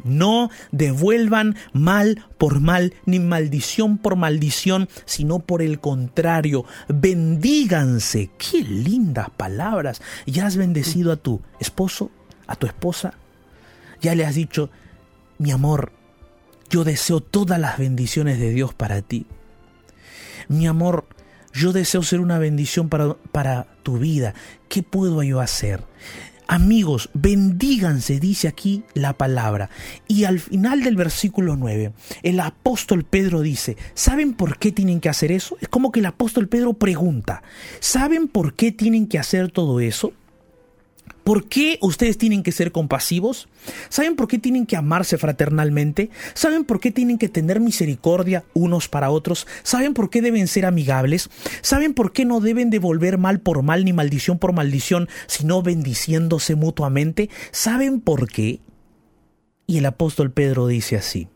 No 0.06 0.50
devuelvan 0.72 1.56
mal 1.72 2.24
por 2.38 2.60
mal, 2.60 2.94
ni 3.04 3.20
maldición 3.20 3.98
por 3.98 4.16
maldición, 4.16 4.88
sino 5.04 5.40
por 5.40 5.62
el 5.62 5.80
contrario, 5.80 6.64
bendíganse. 6.88 8.30
Qué 8.38 8.62
lindas 8.62 9.30
palabras. 9.30 10.00
¿Ya 10.26 10.46
has 10.46 10.56
bendecido 10.56 11.12
a 11.12 11.16
tu 11.16 11.42
esposo, 11.60 12.10
a 12.46 12.56
tu 12.56 12.66
esposa? 12.66 13.14
¿Ya 14.00 14.14
le 14.14 14.24
has 14.24 14.34
dicho, 14.34 14.70
mi 15.38 15.50
amor, 15.50 15.92
yo 16.70 16.84
deseo 16.84 17.20
todas 17.20 17.58
las 17.60 17.78
bendiciones 17.78 18.38
de 18.38 18.50
Dios 18.50 18.74
para 18.74 19.02
ti? 19.02 19.26
Mi 20.48 20.66
amor, 20.66 21.06
yo 21.52 21.72
deseo 21.72 22.02
ser 22.02 22.20
una 22.20 22.38
bendición 22.38 22.88
para, 22.88 23.14
para 23.32 23.66
tu 23.82 23.98
vida. 23.98 24.34
¿Qué 24.68 24.82
puedo 24.82 25.22
yo 25.22 25.40
hacer? 25.40 25.84
Amigos, 26.48 27.10
bendíganse, 27.12 28.20
dice 28.20 28.46
aquí 28.46 28.84
la 28.94 29.14
palabra. 29.14 29.68
Y 30.06 30.24
al 30.24 30.38
final 30.38 30.84
del 30.84 30.94
versículo 30.94 31.56
9, 31.56 31.92
el 32.22 32.38
apóstol 32.38 33.04
Pedro 33.04 33.40
dice, 33.40 33.76
¿saben 33.94 34.34
por 34.34 34.58
qué 34.58 34.70
tienen 34.70 35.00
que 35.00 35.08
hacer 35.08 35.32
eso? 35.32 35.56
Es 35.60 35.68
como 35.68 35.90
que 35.90 36.00
el 36.00 36.06
apóstol 36.06 36.48
Pedro 36.48 36.74
pregunta, 36.74 37.42
¿saben 37.80 38.28
por 38.28 38.54
qué 38.54 38.70
tienen 38.70 39.08
que 39.08 39.18
hacer 39.18 39.50
todo 39.50 39.80
eso? 39.80 40.12
¿Por 41.26 41.48
qué 41.48 41.80
ustedes 41.82 42.18
tienen 42.18 42.44
que 42.44 42.52
ser 42.52 42.70
compasivos? 42.70 43.48
¿Saben 43.88 44.14
por 44.14 44.28
qué 44.28 44.38
tienen 44.38 44.64
que 44.64 44.76
amarse 44.76 45.18
fraternalmente? 45.18 46.08
¿Saben 46.34 46.64
por 46.64 46.78
qué 46.78 46.92
tienen 46.92 47.18
que 47.18 47.28
tener 47.28 47.58
misericordia 47.58 48.44
unos 48.54 48.86
para 48.86 49.10
otros? 49.10 49.48
¿Saben 49.64 49.92
por 49.92 50.08
qué 50.08 50.22
deben 50.22 50.46
ser 50.46 50.66
amigables? 50.66 51.28
¿Saben 51.62 51.94
por 51.94 52.12
qué 52.12 52.24
no 52.24 52.38
deben 52.38 52.70
devolver 52.70 53.18
mal 53.18 53.40
por 53.40 53.64
mal 53.64 53.84
ni 53.84 53.92
maldición 53.92 54.38
por 54.38 54.52
maldición, 54.52 55.08
sino 55.26 55.62
bendiciéndose 55.62 56.54
mutuamente? 56.54 57.28
¿Saben 57.50 58.00
por 58.00 58.28
qué? 58.28 58.60
Y 59.66 59.78
el 59.78 59.86
apóstol 59.86 60.30
Pedro 60.30 60.68
dice 60.68 60.94
así, 60.94 61.26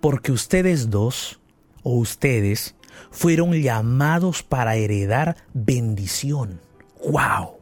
porque 0.00 0.30
ustedes 0.30 0.88
dos, 0.88 1.40
o 1.82 1.96
ustedes, 1.96 2.76
fueron 3.10 3.54
llamados 3.54 4.44
para 4.44 4.76
heredar 4.76 5.36
bendición. 5.52 6.60
¡Wow! 7.10 7.57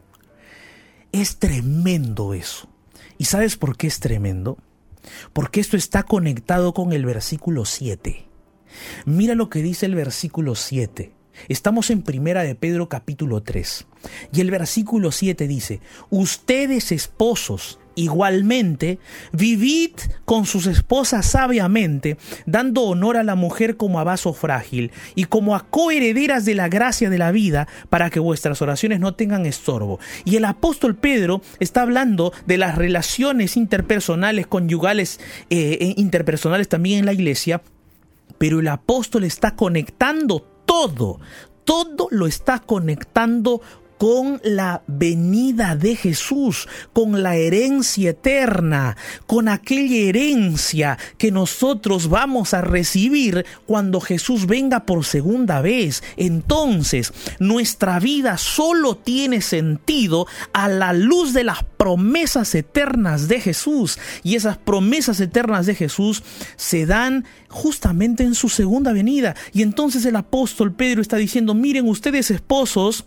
Es 1.17 1.39
tremendo 1.39 2.35
eso. 2.35 2.69
¿Y 3.17 3.25
sabes 3.25 3.57
por 3.57 3.79
qué 3.79 3.87
es 3.87 4.01
tremendo? 4.01 4.59
Porque 5.33 5.61
esto 5.61 5.79
está 5.79 6.03
conectado 6.03 6.75
con 6.75 6.93
el 6.93 7.07
versículo 7.07 7.65
7. 7.65 8.27
Mira 9.07 9.35
lo 9.35 9.49
que 9.49 9.63
dice 9.63 9.87
el 9.87 9.95
versículo 9.95 10.55
7. 10.55 11.15
Estamos 11.49 11.91
en 11.91 12.03
Primera 12.03 12.43
de 12.43 12.55
Pedro 12.55 12.89
capítulo 12.89 13.43
3. 13.43 13.87
Y 14.33 14.41
el 14.41 14.51
versículo 14.51 15.13
7 15.13 15.47
dice, 15.49 15.81
ustedes 16.11 16.93
esposos, 16.93 17.79
Igualmente, 17.99 18.99
vivid 19.33 19.93
con 20.27 20.45
sus 20.45 20.67
esposas 20.67 21.25
sabiamente, 21.25 22.19
dando 22.45 22.83
honor 22.83 23.17
a 23.17 23.23
la 23.23 23.37
mujer 23.37 23.79
como 23.79 23.99
a 23.99 24.05
vaso 24.05 24.35
frágil 24.35 24.93
y 25.15 25.25
como 25.25 25.57
a 25.57 25.67
coherederas 25.71 26.45
de 26.45 26.55
la 26.55 26.69
gracia 26.69 27.09
de 27.09 27.17
la 27.17 27.33
vida, 27.33 27.67
para 27.89 28.11
que 28.11 28.21
vuestras 28.21 28.61
oraciones 28.61 29.01
no 29.01 29.15
tengan 29.15 29.47
estorbo. 29.47 29.99
Y 30.27 30.37
el 30.37 30.45
apóstol 30.45 30.95
Pedro 30.95 31.41
está 31.59 31.81
hablando 31.81 32.35
de 32.47 32.59
las 32.59 32.75
relaciones 32.77 33.57
interpersonales, 33.57 34.47
conyugales, 34.47 35.19
eh, 35.49 35.79
e 35.81 35.95
interpersonales 35.97 36.69
también 36.69 36.99
en 36.99 37.07
la 37.07 37.15
iglesia, 37.15 37.63
pero 38.37 38.61
el 38.61 38.69
apóstol 38.69 39.25
está 39.25 39.57
conectando 39.57 40.56
todo, 40.77 41.19
todo 41.65 42.09
lo 42.11 42.27
está 42.27 42.59
conectando 42.59 43.63
con 43.99 44.41
la 44.45 44.83
venida 44.87 45.77
de 45.77 45.97
Jesús, 45.97 46.69
con 46.93 47.23
la 47.23 47.37
herencia 47.37 48.11
eterna, 48.11 48.97
con 49.27 49.49
aquella 49.49 49.97
herencia 49.97 50.99
que 51.19 51.31
nosotros 51.31 52.09
vamos 52.09 52.55
a 52.55 52.61
recibir 52.61 53.47
cuando 53.67 54.01
Jesús 54.01 54.47
venga 54.47 54.85
por 54.85 55.05
segunda 55.05 55.61
vez. 55.61 56.03
Entonces, 56.17 57.13
nuestra 57.39 57.99
vida 58.01 58.39
solo 58.39 58.97
tiene 58.97 59.41
sentido 59.41 60.27
a 60.53 60.69
la 60.69 60.93
luz 60.93 61.33
de 61.33 61.45
las 61.45 61.65
promesas 61.65 62.55
eternas 62.55 63.29
de 63.29 63.41
Jesús. 63.41 63.99
Y 64.23 64.37
esas 64.37 64.59
promesas 64.59 65.21
eternas 65.21 65.67
de 65.67 65.75
Jesús 65.75 66.23
se 66.57 66.87
dan 66.87 67.25
justamente 67.49 68.23
en 68.23 68.35
su 68.35 68.49
segunda 68.49 68.93
venida. 68.93 69.35
Y 69.53 69.63
entonces 69.63 70.05
el 70.05 70.17
apóstol 70.17 70.75
Pedro 70.75 71.01
está 71.01 71.17
diciendo, 71.17 71.55
miren 71.55 71.89
ustedes 71.89 72.31
esposos, 72.31 73.07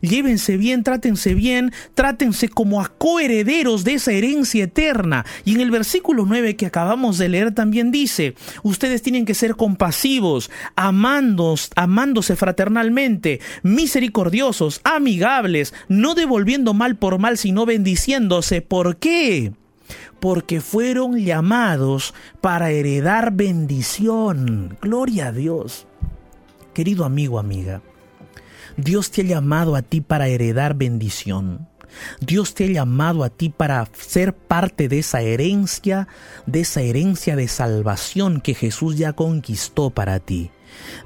llévense 0.00 0.56
bien, 0.56 0.82
trátense 0.82 1.34
bien, 1.34 1.72
trátense 1.94 2.48
como 2.48 2.80
a 2.80 2.88
coherederos 2.88 3.84
de 3.84 3.94
esa 3.94 4.12
herencia 4.12 4.64
eterna. 4.64 5.24
Y 5.44 5.54
en 5.54 5.60
el 5.60 5.70
versículo 5.70 6.24
9 6.26 6.56
que 6.56 6.66
acabamos 6.66 7.18
de 7.18 7.28
leer 7.28 7.52
también 7.52 7.90
dice, 7.90 8.34
ustedes 8.62 9.02
tienen 9.02 9.24
que 9.24 9.34
ser 9.34 9.56
compasivos, 9.56 10.50
amandos, 10.76 11.70
amándose 11.76 12.36
fraternalmente, 12.36 13.40
misericordiosos, 13.62 14.80
amigables, 14.84 15.74
no 15.88 16.14
devolviendo 16.14 16.74
mal 16.74 16.96
por 16.96 17.18
mal, 17.18 17.38
sino 17.38 17.66
bendiciéndose. 17.66 18.62
¿Por 18.62 18.96
qué? 18.96 19.52
porque 20.20 20.60
fueron 20.60 21.18
llamados 21.18 22.14
para 22.40 22.70
heredar 22.70 23.32
bendición. 23.32 24.76
Gloria 24.80 25.28
a 25.28 25.32
Dios. 25.32 25.86
Querido 26.74 27.04
amigo, 27.04 27.38
amiga, 27.38 27.82
Dios 28.76 29.10
te 29.10 29.22
ha 29.22 29.24
llamado 29.24 29.76
a 29.76 29.82
ti 29.82 30.00
para 30.00 30.28
heredar 30.28 30.74
bendición. 30.74 31.68
Dios 32.20 32.54
te 32.54 32.64
ha 32.64 32.68
llamado 32.68 33.24
a 33.24 33.30
ti 33.30 33.48
para 33.48 33.88
ser 33.92 34.34
parte 34.34 34.88
de 34.88 34.98
esa 34.98 35.22
herencia, 35.22 36.08
de 36.46 36.60
esa 36.60 36.82
herencia 36.82 37.36
de 37.36 37.48
salvación 37.48 38.40
que 38.40 38.54
Jesús 38.54 38.98
ya 38.98 39.14
conquistó 39.14 39.90
para 39.90 40.20
ti. 40.20 40.50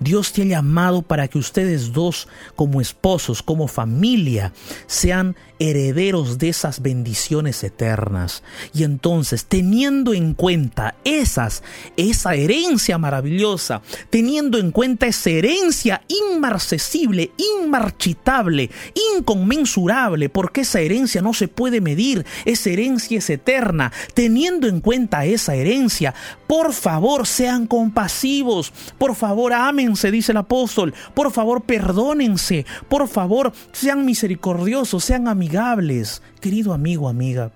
Dios 0.01 0.33
te 0.33 0.43
ha 0.43 0.47
llamado 0.47 1.03
para 1.03 1.29
que 1.29 1.39
ustedes 1.39 1.93
dos, 1.93 2.29
como 2.57 2.81
esposos, 2.81 3.43
como 3.43 3.69
familia, 3.69 4.53
sean 4.87 5.37
herederos 5.61 6.39
de 6.39 6.49
esas 6.49 6.81
bendiciones 6.81 7.63
eternas. 7.63 8.43
Y 8.75 8.85
entonces, 8.85 9.45
teniendo 9.45 10.15
en 10.15 10.35
cuenta 10.35 10.97
esas, 11.05 11.63
esa 11.97 12.35
herencia 12.35 12.99
maravillosa, 12.99 13.83
teniendo 14.09 14.59
en 14.59 14.73
cuenta 14.73 15.07
esa 15.07 15.31
herencia 15.31 16.03
inmarcesible, 16.09 17.31
inmarchitable, 17.37 18.71
inconmensurable, 19.15 20.31
porque 20.31 20.63
esa 20.63 20.81
herencia 20.81 21.21
no 21.21 21.35
se 21.35 21.47
puede 21.47 21.81
medir, 21.81 22.25
esa 22.47 22.71
herencia 22.71 23.19
es 23.19 23.29
eterna, 23.29 23.93
teniendo 24.15 24.67
en 24.67 24.81
cuenta 24.81 25.27
esa 25.27 25.55
herencia, 25.55 26.15
por 26.51 26.73
favor, 26.73 27.29
sean 27.29 27.65
compasivos, 27.65 28.73
por 28.99 29.15
favor, 29.15 29.53
ámense, 29.53 30.11
dice 30.11 30.33
el 30.33 30.39
apóstol, 30.39 30.93
por 31.15 31.31
favor, 31.31 31.63
perdónense, 31.63 32.67
por 32.89 33.07
favor, 33.07 33.53
sean 33.71 34.05
misericordiosos, 34.05 35.05
sean 35.05 35.29
amigables 35.29 36.23
querido 36.41 36.73
amigo, 36.73 37.09
amiga. 37.09 37.53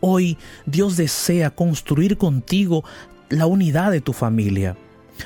Hoy 0.00 0.36
Dios 0.66 0.98
desea 0.98 1.48
construir 1.48 2.18
contigo 2.18 2.84
la 3.30 3.46
unidad 3.46 3.92
de 3.92 4.02
tu 4.02 4.12
familia. 4.12 4.76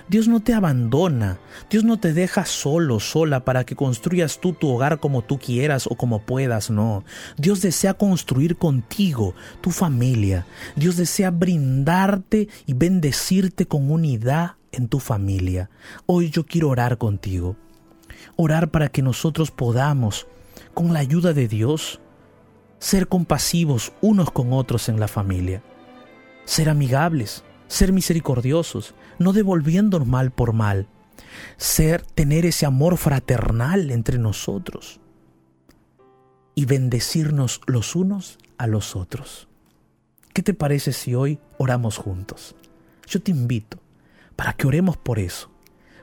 Dios 0.08 0.28
no 0.28 0.40
te 0.40 0.54
abandona, 0.54 1.38
Dios 1.68 1.84
no 1.84 1.98
te 1.98 2.12
deja 2.12 2.44
solo, 2.44 3.00
sola 3.00 3.44
para 3.44 3.64
que 3.64 3.76
construyas 3.76 4.40
tú 4.40 4.52
tu 4.52 4.68
hogar 4.68 5.00
como 5.00 5.22
tú 5.22 5.38
quieras 5.38 5.86
o 5.86 5.96
como 5.96 6.20
puedas, 6.20 6.70
no. 6.70 7.04
Dios 7.36 7.60
desea 7.60 7.94
construir 7.94 8.56
contigo 8.56 9.34
tu 9.60 9.70
familia. 9.70 10.46
Dios 10.76 10.96
desea 10.96 11.30
brindarte 11.30 12.48
y 12.66 12.74
bendecirte 12.74 13.66
con 13.66 13.90
unidad 13.90 14.52
en 14.72 14.88
tu 14.88 15.00
familia. 15.00 15.70
Hoy 16.06 16.30
yo 16.30 16.46
quiero 16.46 16.68
orar 16.68 16.98
contigo. 16.98 17.56
Orar 18.36 18.70
para 18.70 18.88
que 18.88 19.02
nosotros 19.02 19.50
podamos 19.50 20.26
con 20.74 20.92
la 20.92 21.00
ayuda 21.00 21.32
de 21.32 21.48
Dios, 21.48 22.00
ser 22.78 23.08
compasivos 23.08 23.92
unos 24.00 24.30
con 24.30 24.52
otros 24.52 24.88
en 24.88 25.00
la 25.00 25.08
familia, 25.08 25.62
ser 26.44 26.68
amigables, 26.68 27.44
ser 27.68 27.92
misericordiosos, 27.92 28.94
no 29.20 29.32
devolviéndonos 29.32 30.08
mal 30.08 30.32
por 30.32 30.52
mal, 30.52 30.88
ser 31.58 32.02
tener 32.02 32.46
ese 32.46 32.66
amor 32.66 32.96
fraternal 32.96 33.90
entre 33.90 34.18
nosotros 34.18 34.98
y 36.54 36.64
bendecirnos 36.64 37.60
los 37.66 37.94
unos 37.94 38.38
a 38.58 38.66
los 38.66 38.96
otros. 38.96 39.46
¿Qué 40.32 40.42
te 40.42 40.54
parece 40.54 40.92
si 40.92 41.14
hoy 41.14 41.38
oramos 41.58 41.98
juntos? 41.98 42.56
Yo 43.06 43.20
te 43.20 43.30
invito 43.30 43.78
para 44.36 44.54
que 44.54 44.66
oremos 44.66 44.96
por 44.96 45.18
eso, 45.18 45.50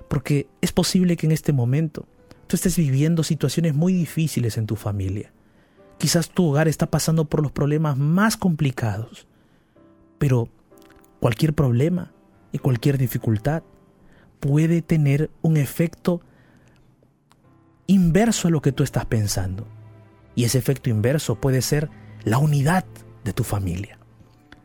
porque 0.08 0.48
es 0.62 0.72
posible 0.72 1.18
que 1.18 1.26
en 1.26 1.32
este 1.32 1.54
momento 1.54 2.06
tú 2.46 2.56
estés 2.56 2.78
viviendo 2.78 3.24
situaciones 3.24 3.74
muy 3.74 3.94
difíciles 3.94 4.58
en 4.58 4.68
tu 4.68 4.76
familia. 4.76 5.32
Quizás 5.98 6.30
tu 6.30 6.50
hogar 6.50 6.68
está 6.68 6.86
pasando 6.86 7.26
por 7.26 7.42
los 7.42 7.52
problemas 7.52 7.98
más 7.98 8.38
complicados. 8.38 9.26
Pero 10.20 10.50
cualquier 11.20 11.54
problema 11.54 12.12
y 12.52 12.60
cualquier 12.60 12.98
dificultad 12.98 13.64
puede 14.40 14.82
tener 14.82 15.30
un 15.42 15.58
efecto 15.58 16.22
inverso 17.88 18.48
a 18.48 18.52
lo 18.52 18.62
que 18.62 18.72
tú 18.72 18.84
estás 18.84 19.06
pensando. 19.06 19.68
Y 20.36 20.44
ese 20.44 20.58
efecto 20.58 20.90
inverso 20.90 21.36
puede 21.36 21.62
ser 21.62 21.90
la 22.24 22.38
unidad 22.38 22.86
de 23.24 23.34
tu 23.34 23.44
familia. 23.44 23.98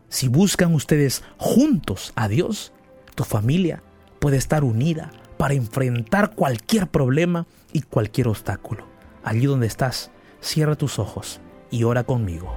Si 0.09 0.29
buscan 0.29 0.75
ustedes 0.75 1.23
juntos 1.39 2.13
a 2.17 2.29
Dios, 2.29 2.73
tu 3.15 3.25
familia 3.25 3.83
puede 4.19 4.37
estar 4.37 4.65
unida 4.65 5.11
para 5.39 5.55
enfrentar 5.55 6.35
cualquier 6.35 6.89
problema 6.89 7.47
y 7.73 7.83
cualquier 7.83 8.29
obstáculo. 8.29 8.87
Allí 9.25 9.47
donde 9.47 9.67
estás, 9.67 10.11
cierra 10.41 10.77
tus 10.77 10.99
ojos 10.99 11.41
y 11.71 11.85
ora 11.85 12.05
conmigo. 12.05 12.55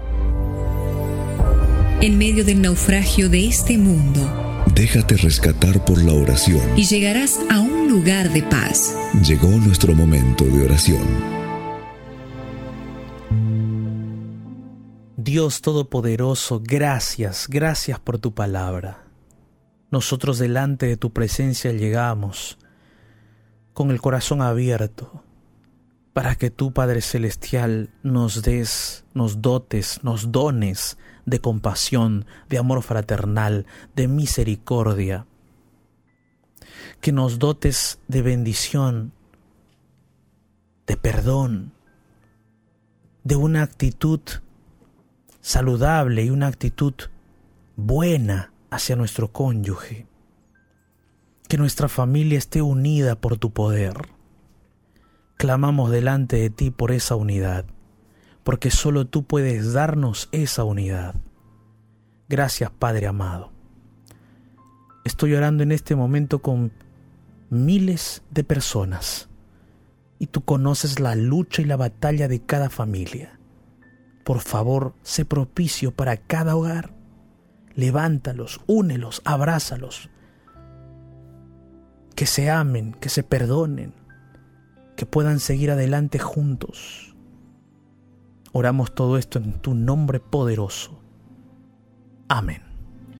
En 2.01 2.17
medio 2.17 2.43
del 2.43 2.61
naufragio 2.61 3.29
de 3.29 3.47
este 3.47 3.77
mundo, 3.77 4.44
déjate 4.75 5.15
rescatar 5.15 5.83
por 5.85 6.03
la 6.03 6.13
oración 6.13 6.61
y 6.77 6.83
llegarás 6.85 7.39
a 7.49 7.61
un 7.61 7.87
lugar 7.89 8.29
de 8.31 8.43
paz. 8.43 8.95
Llegó 9.25 9.47
nuestro 9.47 9.95
momento 9.95 10.43
de 10.43 10.65
oración. 10.65 11.07
Dios 15.15 15.61
Todopoderoso, 15.61 16.61
gracias, 16.63 17.47
gracias 17.49 17.99
por 17.99 18.19
tu 18.19 18.35
palabra. 18.35 19.07
Nosotros 19.89 20.37
delante 20.37 20.85
de 20.85 20.97
tu 20.97 21.13
presencia 21.13 21.71
llegamos 21.71 22.57
con 23.73 23.91
el 23.91 23.99
corazón 24.01 24.41
abierto 24.41 25.24
para 26.15 26.35
que 26.35 26.49
tú, 26.49 26.71
Padre 26.71 27.01
Celestial, 27.01 27.89
nos 28.01 28.41
des, 28.41 29.03
nos 29.13 29.41
dotes, 29.41 30.01
nos 30.01 30.31
dones 30.31 30.97
de 31.25 31.41
compasión, 31.41 32.25
de 32.47 32.57
amor 32.57 32.83
fraternal, 32.83 33.65
de 33.97 34.07
misericordia. 34.07 35.27
Que 37.01 37.11
nos 37.11 37.37
dotes 37.37 37.99
de 38.07 38.21
bendición, 38.21 39.11
de 40.87 40.95
perdón, 40.95 41.73
de 43.25 43.35
una 43.35 43.63
actitud 43.63 44.21
saludable 45.41 46.23
y 46.23 46.29
una 46.29 46.47
actitud 46.47 46.93
buena 47.75 48.53
hacia 48.69 48.95
nuestro 48.95 49.33
cónyuge 49.33 50.07
que 51.49 51.57
nuestra 51.57 51.89
familia 51.89 52.37
esté 52.37 52.61
unida 52.61 53.15
por 53.15 53.37
tu 53.37 53.51
poder. 53.51 54.14
Clamamos 55.37 55.91
delante 55.91 56.37
de 56.37 56.49
ti 56.49 56.71
por 56.71 56.91
esa 56.91 57.15
unidad, 57.15 57.65
porque 58.43 58.71
solo 58.71 59.05
tú 59.05 59.23
puedes 59.23 59.73
darnos 59.73 60.29
esa 60.31 60.63
unidad. 60.63 61.15
Gracias 62.29 62.71
Padre 62.71 63.07
amado. 63.07 63.51
Estoy 65.03 65.35
orando 65.35 65.63
en 65.63 65.71
este 65.71 65.95
momento 65.95 66.39
con 66.39 66.71
miles 67.49 68.23
de 68.31 68.43
personas 68.43 69.29
y 70.17 70.27
tú 70.27 70.43
conoces 70.43 70.99
la 70.99 71.15
lucha 71.15 71.61
y 71.61 71.65
la 71.65 71.77
batalla 71.77 72.27
de 72.27 72.41
cada 72.41 72.69
familia. 72.69 73.39
Por 74.23 74.39
favor, 74.39 74.93
sé 75.03 75.25
propicio 75.25 75.91
para 75.91 76.17
cada 76.17 76.55
hogar. 76.55 76.93
Levántalos, 77.75 78.61
únelos, 78.67 79.21
abrázalos 79.25 80.09
que 82.15 82.25
se 82.25 82.49
amen, 82.49 82.93
que 82.93 83.09
se 83.09 83.23
perdonen, 83.23 83.93
que 84.95 85.05
puedan 85.05 85.39
seguir 85.39 85.71
adelante 85.71 86.19
juntos. 86.19 87.15
Oramos 88.51 88.95
todo 88.95 89.17
esto 89.17 89.37
en 89.39 89.59
tu 89.61 89.73
nombre 89.75 90.19
poderoso. 90.19 90.99
Amén. 92.27 92.64